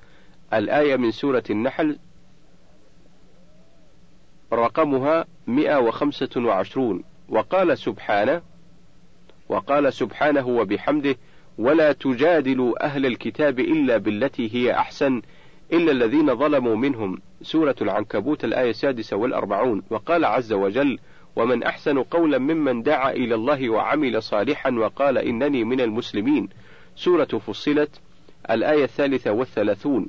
الآية 0.53 0.95
من 0.95 1.11
سورة 1.11 1.43
النحل 1.49 1.97
رقمها 4.53 5.25
125 5.47 7.03
وقال 7.29 7.77
سبحانه 7.77 8.41
وقال 9.49 9.93
سبحانه 9.93 10.47
وبحمده 10.47 11.15
ولا 11.57 11.91
تجادلوا 11.91 12.85
أهل 12.85 13.05
الكتاب 13.05 13.59
إلا 13.59 13.97
بالتي 13.97 14.55
هي 14.55 14.73
أحسن 14.73 15.21
إلا 15.73 15.91
الذين 15.91 16.35
ظلموا 16.35 16.75
منهم. 16.75 17.21
سورة 17.41 17.75
العنكبوت 17.81 18.43
الآية 18.45 18.69
السادسة 18.69 19.17
والأربعون. 19.17 19.83
وقال 19.89 20.25
عز 20.25 20.53
وجل 20.53 20.99
ومن 21.35 21.63
أحسن 21.63 22.03
قولا 22.03 22.37
ممن 22.37 22.83
دعا 22.83 23.11
إلى 23.11 23.35
الله 23.35 23.69
وعمل 23.69 24.23
صالحا 24.23 24.71
وقال 24.71 25.17
إنني 25.17 25.63
من 25.63 25.81
المسلمين. 25.81 26.49
سورة 26.95 27.25
فصلت 27.25 27.89
الآية 28.51 28.83
الثالثة 28.83 29.31
والثلاثون. 29.31 30.07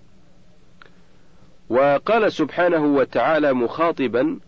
وقال 1.71 2.33
سبحانه 2.33 2.85
وتعالى 2.85 3.53
مخاطبا 3.53 4.39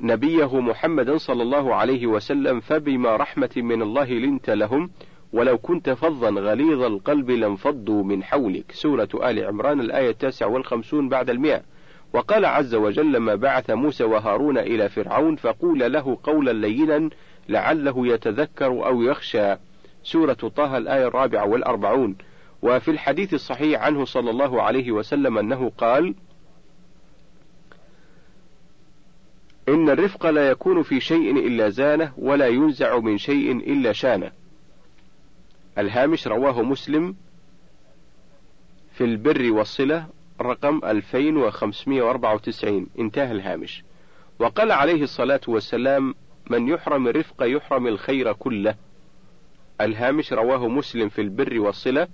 نبيه 0.00 0.60
محمدا 0.60 1.16
صلى 1.16 1.42
الله 1.42 1.74
عليه 1.74 2.06
وسلم 2.06 2.60
فبما 2.60 3.16
رحمة 3.16 3.50
من 3.56 3.82
الله 3.82 4.04
لنت 4.04 4.50
لهم 4.50 4.90
ولو 5.32 5.58
كنت 5.58 5.90
فظا 5.90 6.30
غليظ 6.30 6.82
القلب 6.82 7.30
لانفضوا 7.30 8.04
من 8.04 8.24
حولك. 8.24 8.72
سورة 8.72 9.08
آل 9.14 9.44
عمران 9.44 9.80
الآية 9.80 10.10
التاسعة 10.10 10.48
والخمسون 10.48 11.08
بعد 11.08 11.30
المئة. 11.30 11.62
وقال 12.12 12.44
عز 12.44 12.74
وجل 12.74 13.12
لما 13.12 13.34
بعث 13.34 13.70
موسى 13.70 14.04
وهارون 14.04 14.58
إلى 14.58 14.88
فرعون 14.88 15.36
فقول 15.36 15.92
له 15.92 16.18
قولا 16.22 16.50
لينا 16.66 17.10
لعله 17.48 18.06
يتذكر 18.06 18.66
أو 18.66 19.02
يخشى. 19.02 19.56
سورة 20.04 20.32
طه 20.32 20.76
الآية 20.76 21.06
الرابعة 21.06 21.46
والأربعون. 21.46 22.16
وفي 22.62 22.90
الحديث 22.90 23.34
الصحيح 23.34 23.82
عنه 23.82 24.04
صلى 24.04 24.30
الله 24.30 24.62
عليه 24.62 24.92
وسلم 24.92 25.38
أنه 25.38 25.72
قال 25.78 26.14
إن 29.68 29.90
الرفق 29.90 30.26
لا 30.26 30.50
يكون 30.50 30.82
في 30.82 31.00
شيء 31.00 31.46
إلا 31.46 31.68
زانة 31.68 32.12
ولا 32.18 32.46
ينزع 32.46 32.98
من 32.98 33.18
شيء 33.18 33.52
إلا 33.52 33.92
شانة. 33.92 34.32
الهامش 35.78 36.26
رواه 36.26 36.62
مسلم 36.62 37.16
في 38.92 39.04
البر 39.04 39.52
والصلة 39.52 40.06
رقم 40.42 40.80
2594 40.84 42.86
انتهى 42.98 43.32
الهامش. 43.32 43.84
وقال 44.38 44.72
عليه 44.72 45.02
الصلاة 45.02 45.40
والسلام 45.48 46.14
من 46.50 46.68
يحرم 46.68 47.08
الرفق 47.08 47.42
يحرم 47.42 47.86
الخير 47.86 48.32
كله. 48.32 48.74
الهامش 49.80 50.32
رواه 50.32 50.68
مسلم 50.68 51.08
في 51.08 51.20
البر 51.20 51.60
والصلة 51.60 52.08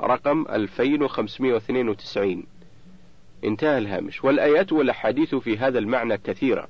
رقم 0.00 0.46
2592 0.50 2.44
انتهى 3.44 3.78
الهامش. 3.78 4.24
والآيات 4.24 4.72
والأحاديث 4.72 5.34
في 5.34 5.58
هذا 5.58 5.78
المعنى 5.78 6.18
كثيرة. 6.18 6.68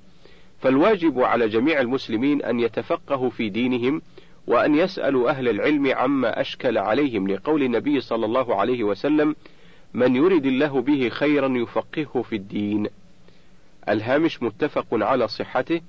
فالواجب 0.60 1.20
على 1.20 1.48
جميع 1.48 1.80
المسلمين 1.80 2.42
أن 2.42 2.60
يتفقهوا 2.60 3.30
في 3.30 3.48
دينهم 3.48 4.02
وأن 4.46 4.74
يسألوا 4.74 5.30
أهل 5.30 5.48
العلم 5.48 5.92
عما 5.94 6.40
أشكل 6.40 6.78
عليهم 6.78 7.28
لقول 7.28 7.62
النبي 7.62 8.00
صلى 8.00 8.26
الله 8.26 8.54
عليه 8.54 8.84
وسلم 8.84 9.36
من 9.96 10.16
يرد 10.16 10.46
الله 10.46 10.80
به 10.80 11.08
خيرا 11.08 11.48
يفقهه 11.48 12.22
في 12.22 12.36
الدين. 12.36 12.86
الهامش 13.88 14.42
متفق 14.42 14.86
على 14.92 15.28
صحته. 15.28 15.80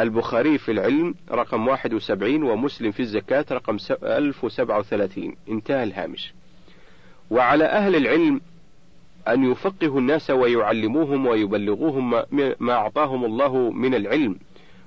البخاري 0.00 0.58
في 0.58 0.72
العلم 0.72 1.14
رقم 1.30 1.68
71 1.68 2.42
ومسلم 2.42 2.90
في 2.90 3.00
الزكاة 3.00 3.44
رقم 3.52 3.76
1037 4.02 5.36
انتهى 5.48 5.82
الهامش. 5.84 6.34
وعلى 7.30 7.64
أهل 7.64 7.96
العلم 7.96 8.40
أن 9.28 9.52
يفقهوا 9.52 10.00
الناس 10.00 10.30
ويعلموهم 10.30 11.26
ويبلغوهم 11.26 12.10
ما 12.60 12.72
أعطاهم 12.72 13.24
الله 13.24 13.70
من 13.70 13.94
العلم 13.94 14.36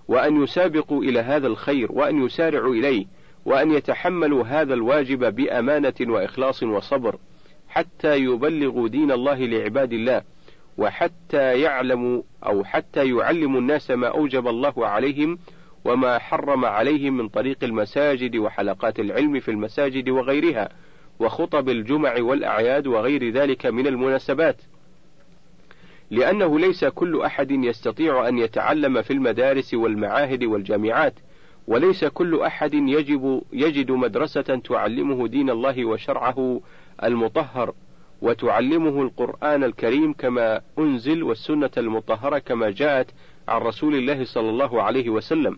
وأن 0.07 0.43
يسابقوا 0.43 1.03
إلى 1.03 1.19
هذا 1.19 1.47
الخير 1.47 1.91
وأن 1.91 2.25
يسارعوا 2.25 2.73
إليه 2.73 3.05
وأن 3.45 3.71
يتحملوا 3.71 4.43
هذا 4.43 4.73
الواجب 4.73 5.35
بأمانة 5.35 5.93
وإخلاص 6.01 6.63
وصبر. 6.63 7.17
حتى 7.77 8.17
يبلغوا 8.17 8.87
دين 8.87 9.11
الله 9.11 9.45
لعباد 9.45 9.93
الله 9.93 10.21
وحتى 10.77 11.61
يعلموا 11.61 12.21
أو 12.45 12.63
حتى 12.63 13.09
يعلموا 13.09 13.59
الناس 13.59 13.91
ما 13.91 14.07
أوجب 14.07 14.47
الله 14.47 14.87
عليهم 14.87 15.39
وما 15.85 16.17
حرم 16.17 16.65
عليهم 16.65 17.17
من 17.17 17.27
طريق 17.27 17.63
المساجد 17.63 18.35
وحلقات 18.35 18.99
العلم 18.99 19.39
في 19.39 19.51
المساجد 19.51 20.09
وغيرها 20.09 20.69
وخطب 21.19 21.69
الجمع 21.69 22.15
والأعياد 22.19 22.87
وغير 22.87 23.29
ذلك 23.29 23.65
من 23.65 23.87
المناسبات. 23.87 24.61
لأنه 26.11 26.59
ليس 26.59 26.85
كل 26.85 27.21
أحد 27.21 27.51
يستطيع 27.51 28.27
أن 28.27 28.37
يتعلم 28.37 29.01
في 29.01 29.13
المدارس 29.13 29.73
والمعاهد 29.73 30.43
والجامعات 30.43 31.13
وليس 31.67 32.05
كل 32.05 32.41
أحد 32.41 32.73
يجب 32.73 33.41
يجد 33.53 33.91
مدرسة 33.91 34.41
تعلمه 34.41 35.27
دين 35.27 35.49
الله 35.49 35.85
وشرعه 35.85 36.61
المطهر 37.03 37.73
وتعلمه 38.21 39.01
القرآن 39.01 39.63
الكريم 39.63 40.13
كما 40.13 40.61
أنزل 40.79 41.23
والسنة 41.23 41.69
المطهرة 41.77 42.39
كما 42.39 42.69
جاءت 42.69 43.07
عن 43.47 43.61
رسول 43.61 43.95
الله 43.95 44.23
صلى 44.25 44.49
الله 44.49 44.81
عليه 44.81 45.09
وسلم. 45.09 45.57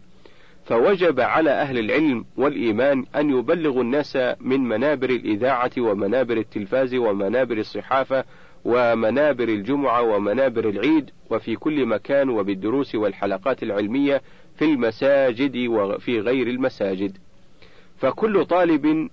فوجب 0.65 1.19
على 1.19 1.49
أهل 1.49 1.79
العلم 1.79 2.25
والإيمان 2.37 3.05
أن 3.15 3.29
يبلغوا 3.29 3.81
الناس 3.81 4.17
من 4.39 4.59
منابر 4.59 5.09
الإذاعة 5.09 5.71
ومنابر 5.77 6.37
التلفاز 6.37 6.95
ومنابر 6.95 7.57
الصحافة 7.57 8.23
ومنابر 8.65 9.49
الجمعة 9.49 10.01
ومنابر 10.01 10.69
العيد 10.69 11.09
وفي 11.29 11.55
كل 11.55 11.85
مكان 11.85 12.29
وبالدروس 12.29 12.95
والحلقات 12.95 13.63
العلمية 13.63 14.21
في 14.57 14.65
المساجد 14.65 15.67
وفي 15.67 16.19
غير 16.19 16.47
المساجد. 16.47 17.17
فكل 17.97 18.45
طالب 18.45 19.09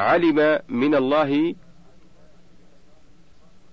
علم 0.00 0.58
من 0.68 0.94
الله 0.94 1.54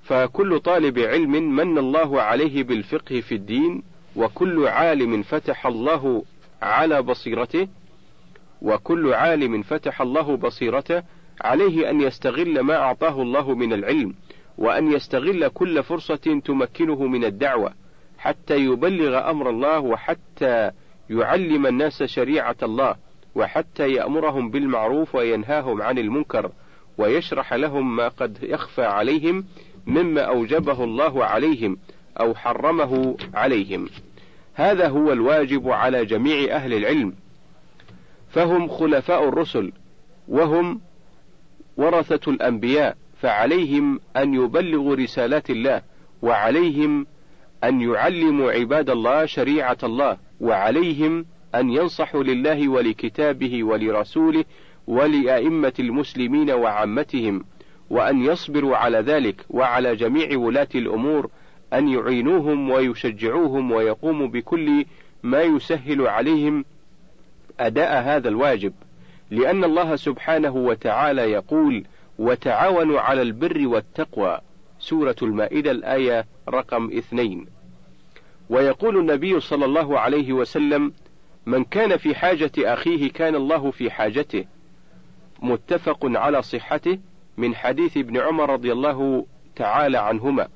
فكل 0.03 0.59
طالب 0.59 0.99
علم 0.99 1.31
من 1.31 1.77
الله 1.77 2.21
عليه 2.21 2.63
بالفقه 2.63 3.21
في 3.21 3.35
الدين 3.35 3.83
وكل 4.15 4.67
عالم 4.67 5.23
فتح 5.23 5.67
الله 5.67 6.23
على 6.61 7.01
بصيرته 7.01 7.67
وكل 8.61 9.13
عالم 9.13 9.61
فتح 9.61 10.01
الله 10.01 10.37
بصيرته 10.37 11.03
عليه 11.41 11.89
أن 11.89 12.01
يستغل 12.01 12.59
ما 12.59 12.75
أعطاه 12.75 13.21
الله 13.21 13.55
من 13.55 13.73
العلم 13.73 14.15
وأن 14.57 14.91
يستغل 14.91 15.47
كل 15.47 15.83
فرصة 15.83 16.41
تمكنه 16.45 17.07
من 17.07 17.25
الدعوة 17.25 17.73
حتى 18.17 18.55
يبلغ 18.57 19.29
أمر 19.29 19.49
الله 19.49 19.79
وحتى 19.79 20.71
يعلم 21.09 21.67
الناس 21.67 22.03
شريعة 22.03 22.55
الله. 22.63 22.95
وحتى 23.37 23.91
يأمرهم 23.91 24.49
بالمعروف 24.49 25.15
وينهاهم 25.15 25.81
عن 25.81 25.97
المنكر 25.97 26.51
ويشرح 26.97 27.53
لهم 27.53 27.95
ما 27.95 28.07
قد 28.07 28.37
يخفى 28.41 28.83
عليهم 28.83 29.45
مما 29.85 30.21
أوجبه 30.21 30.83
الله 30.83 31.25
عليهم 31.25 31.77
أو 32.19 32.35
حرمه 32.35 33.17
عليهم. 33.33 33.89
هذا 34.53 34.87
هو 34.87 35.11
الواجب 35.11 35.69
على 35.69 36.05
جميع 36.05 36.55
أهل 36.55 36.73
العلم، 36.73 37.13
فهم 38.29 38.67
خلفاء 38.67 39.29
الرسل، 39.29 39.71
وهم 40.27 40.81
ورثة 41.77 42.31
الأنبياء، 42.31 42.97
فعليهم 43.21 43.99
أن 44.17 44.33
يبلغوا 44.33 44.95
رسالات 44.95 45.49
الله، 45.49 45.81
وعليهم 46.21 47.05
أن 47.63 47.81
يعلموا 47.81 48.51
عباد 48.51 48.89
الله 48.89 49.25
شريعة 49.25 49.77
الله، 49.83 50.17
وعليهم 50.41 51.25
أن 51.59 51.69
ينصحوا 51.69 52.23
لله 52.23 52.67
ولكتابه 52.67 53.63
ولرسوله 53.63 54.43
ولأئمة 54.87 55.73
المسلمين 55.79 56.51
وعامتهم 56.51 57.45
وأن 57.89 58.23
يصبروا 58.23 58.77
على 58.77 58.97
ذلك 58.97 59.45
وعلى 59.49 59.95
جميع 59.95 60.37
ولاة 60.37 60.67
الأمور 60.75 61.29
أن 61.73 61.87
يعينوهم 61.87 62.69
ويشجعوهم 62.69 63.71
ويقوموا 63.71 64.27
بكل 64.27 64.85
ما 65.23 65.41
يسهل 65.41 66.07
عليهم 66.07 66.65
أداء 67.59 68.01
هذا 68.03 68.29
الواجب. 68.29 68.73
لأن 69.31 69.63
الله 69.63 69.95
سبحانه 69.95 70.55
وتعالى 70.55 71.21
يقول 71.21 71.85
وتعاونوا 72.19 72.99
على 72.99 73.21
البر 73.21 73.67
والتقوى 73.67 74.39
سورة 74.79 75.15
المائدة 75.21 75.71
الآية 75.71 76.25
رقم 76.49 76.91
اثنين. 76.97 77.45
ويقول 78.49 78.97
النبي 78.97 79.39
صلى 79.39 79.65
الله 79.65 79.99
عليه 79.99 80.33
وسلم 80.33 80.93
من 81.47 81.63
كان 81.63 81.97
في 81.97 82.15
حاجة 82.15 82.51
أخيه 82.57 83.11
كان 83.11 83.35
الله 83.35 83.71
في 83.71 83.91
حاجته. 83.91 84.45
متفق 85.41 85.99
على 86.03 86.41
صحته 86.41 86.99
من 87.37 87.55
حديث 87.55 87.97
ابن 87.97 88.17
عمر 88.17 88.49
رضي 88.49 88.71
الله 88.71 89.25
تعالى 89.55 89.97
عنهما. 89.97 90.47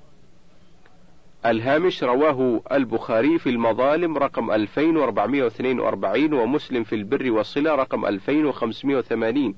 الهامش 1.46 2.04
رواه 2.04 2.62
البخاري 2.72 3.39
في 3.39 3.50
المظالم 3.50 4.18
رقم 4.18 4.52
2442 4.52 6.34
ومسلم 6.34 6.84
في 6.84 6.96
البر 6.96 7.32
والصلة 7.32 7.76
رقم 7.76 8.06
2580 8.06 9.56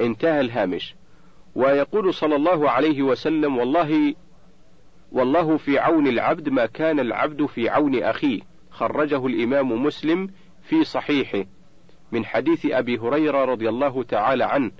انتهى 0.00 0.40
الهامش. 0.40 0.94
ويقول 1.54 2.14
صلى 2.14 2.36
الله 2.36 2.70
عليه 2.70 3.02
وسلم 3.02 3.58
والله 3.58 4.14
والله 5.12 5.56
في 5.56 5.78
عون 5.78 6.06
العبد 6.06 6.48
ما 6.48 6.66
كان 6.66 7.00
العبد 7.00 7.46
في 7.46 7.68
عون 7.68 8.02
أخيه. 8.02 8.40
خرجه 8.70 9.26
الإمام 9.26 9.84
مسلم 9.84 10.28
في 10.70 10.84
صحيحه 10.84 11.44
من 12.12 12.24
حديث 12.24 12.66
أبي 12.66 12.98
هريرة 12.98 13.44
رضي 13.44 13.68
الله 13.68 14.02
تعالى 14.02 14.44
عنه. 14.44 14.70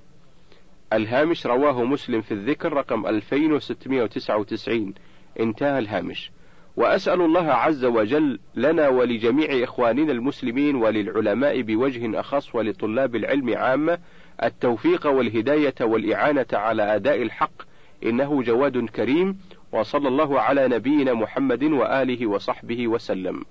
الهامش 0.93 1.47
رواه 1.47 1.85
مسلم 1.85 2.21
في 2.21 2.35
الذكر 2.35 2.73
رقم 2.73 3.07
2699 3.07 4.95
انتهى 5.41 5.79
الهامش. 5.79 6.31
وأسأل 6.77 7.21
الله 7.21 7.53
عز 7.53 7.85
وجل 7.85 8.39
لنا 8.55 8.89
ولجميع 8.89 9.65
إخواننا 9.65 10.13
المسلمين 10.13 10.77
وللعلماء 10.77 11.63
بوجه 11.63 12.21
أخص 12.21 12.55
ولطلاب 12.55 13.17
العلم 13.17 13.57
عامة 13.57 13.99
التوفيق 14.43 15.07
والهداية 15.07 15.75
والإعانة 15.81 16.47
على 16.53 16.95
أداء 16.97 17.23
الحق. 17.23 17.63
إنه 18.05 18.43
جواد 18.43 18.85
كريم. 18.85 19.39
وصلى 19.73 20.09
الله 20.09 20.41
على 20.41 20.69
نبينا 20.69 21.15
محمد 21.15 21.63
وآله 21.63 22.27
وصحبه 22.27 22.89
وسلم. 22.89 23.45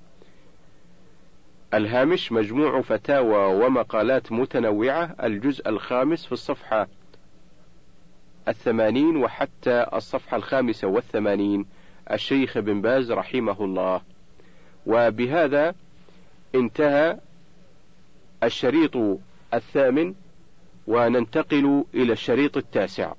الهامش 1.73 2.31
مجموع 2.31 2.81
فتاوى 2.81 3.65
ومقالات 3.65 4.31
متنوعة 4.31 5.15
الجزء 5.23 5.69
الخامس 5.69 6.25
في 6.25 6.31
الصفحة 6.31 6.87
الثمانين 8.47 9.17
وحتى 9.17 9.85
الصفحة 9.93 10.37
الخامسة 10.37 10.87
والثمانين 10.87 11.65
الشيخ 12.11 12.57
بن 12.57 12.81
باز 12.81 13.11
رحمه 13.11 13.63
الله. 13.65 14.01
وبهذا 14.85 15.75
انتهى 16.55 17.17
الشريط 18.43 18.97
الثامن 19.53 20.13
وننتقل 20.87 21.85
إلى 21.93 22.13
الشريط 22.13 22.57
التاسع. 22.57 23.13